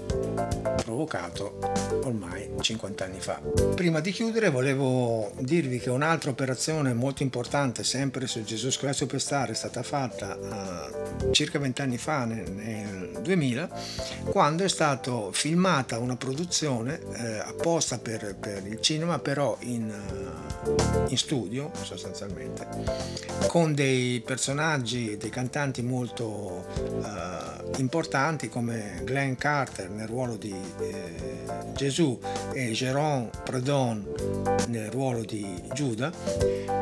provocato 0.82 1.58
ormai 2.04 2.50
50 2.60 3.04
anni 3.04 3.20
fa. 3.20 3.40
Prima 3.74 4.00
di 4.00 4.10
chiudere 4.10 4.50
volevo 4.50 5.32
dirvi 5.38 5.78
che 5.78 5.88
un'altra 5.88 6.30
operazione 6.30 6.92
molto 6.92 7.22
importante, 7.22 7.84
sempre 7.84 8.26
su 8.26 8.42
Gesù 8.44 8.68
Christ 8.68 8.98
Superstar, 8.98 9.50
è 9.50 9.54
stata 9.54 9.82
fatta 9.82 10.36
uh, 10.36 11.30
circa 11.32 11.58
20 11.58 11.80
anni 11.80 11.96
fa, 11.96 12.26
nel, 12.26 12.50
nel 12.50 13.18
2000, 13.22 13.70
quando 14.26 14.62
è 14.62 14.68
stata 14.68 15.32
filmata 15.32 15.98
una 15.98 16.16
produzione 16.16 17.00
eh, 17.14 17.38
apposta 17.38 17.98
per, 17.98 18.36
per, 18.38 18.66
il 18.66 18.80
cinema, 18.80 19.18
però 19.18 19.56
in, 19.60 19.90
uh, 19.90 21.08
in 21.08 21.16
studio 21.16 21.70
sostanzialmente 21.82 22.15
sostanzialmente, 22.16 22.66
con 23.48 23.74
dei 23.74 24.20
personaggi, 24.24 25.18
dei 25.18 25.28
cantanti 25.28 25.82
molto 25.82 26.64
uh, 26.74 27.78
importanti 27.78 28.48
come 28.48 29.02
Glenn 29.04 29.34
Carter 29.34 29.90
nel 29.90 30.06
ruolo 30.06 30.36
di 30.36 30.54
eh, 30.80 31.14
Gesù 31.74 32.18
e 32.52 32.70
Jérôme 32.70 33.28
Predon 33.44 34.06
nel 34.68 34.90
ruolo 34.90 35.24
di 35.24 35.62
Giuda. 35.74 36.10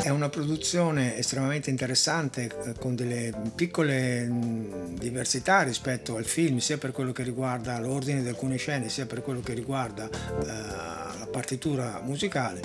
È 0.01 0.09
una 0.11 0.29
produzione 0.29 1.17
estremamente 1.17 1.71
interessante 1.71 2.51
eh, 2.65 2.75
con 2.79 2.95
delle 2.95 3.33
piccole 3.55 4.25
mh, 4.25 4.99
diversità 4.99 5.63
rispetto 5.63 6.17
al 6.17 6.25
film, 6.25 6.59
sia 6.59 6.79
per 6.79 6.93
quello 6.93 7.11
che 7.13 7.25
riguarda 7.25 7.79
l'ordine 7.81 8.23
di 8.23 8.29
alcune 8.29 8.57
scene, 8.57 8.89
sia 8.89 9.07
per 9.07 9.23
quello 9.23 9.41
che 9.41 9.55
riguarda 9.55 10.09
la 10.45 11.04
partitura 11.35 12.01
musicale, 12.05 12.61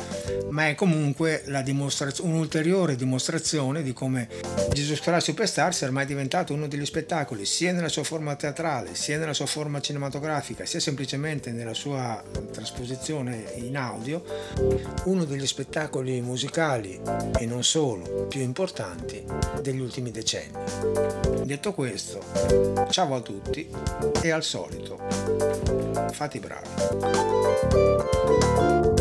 ma 0.50 0.68
è 0.68 0.76
comunque 0.76 1.42
dimostrazio- 1.64 2.24
un'ulteriore 2.24 2.96
dimostrazione 2.96 3.82
di 3.82 3.94
come 3.94 4.28
Gesù 4.72 4.94
Christ 4.94 5.30
Superstar 5.30 5.74
sia 5.74 5.88
ormai 5.88 6.06
diventato 6.06 6.54
uno 6.54 6.68
degli 6.68 6.86
spettacoli, 6.86 7.46
sia 7.46 7.72
nella 7.72 7.90
sua 7.90 8.04
forma 8.04 8.36
teatrale, 8.36 8.94
sia 8.94 9.18
nella 9.18 9.34
sua 9.34 9.48
forma 9.48 9.82
cinematografica, 9.82 10.68
sia 10.68 10.80
semplicemente 10.80 11.52
nella 11.52 11.74
sua 11.74 12.24
trasposizione 12.52 13.54
in 13.56 13.76
audio, 13.76 14.24
uno 15.06 15.26
degli 15.26 15.48
spettacoli 15.48 16.22
musicali 16.22 17.02
e 17.40 17.48
non 17.48 17.64
solo 17.64 18.28
più 18.30 18.42
importanti 18.42 19.24
degli 19.64 19.80
ultimi 19.80 20.12
decenni. 20.12 20.60
Detto 21.44 21.74
questo, 21.74 22.24
ciao 22.92 23.16
a 23.16 23.22
tutti 23.22 23.68
e 24.22 24.30
al 24.30 24.44
solito, 24.44 25.00
fate 26.12 26.38
i 26.38 26.40
bravi. 26.40 28.59
you 28.60 28.99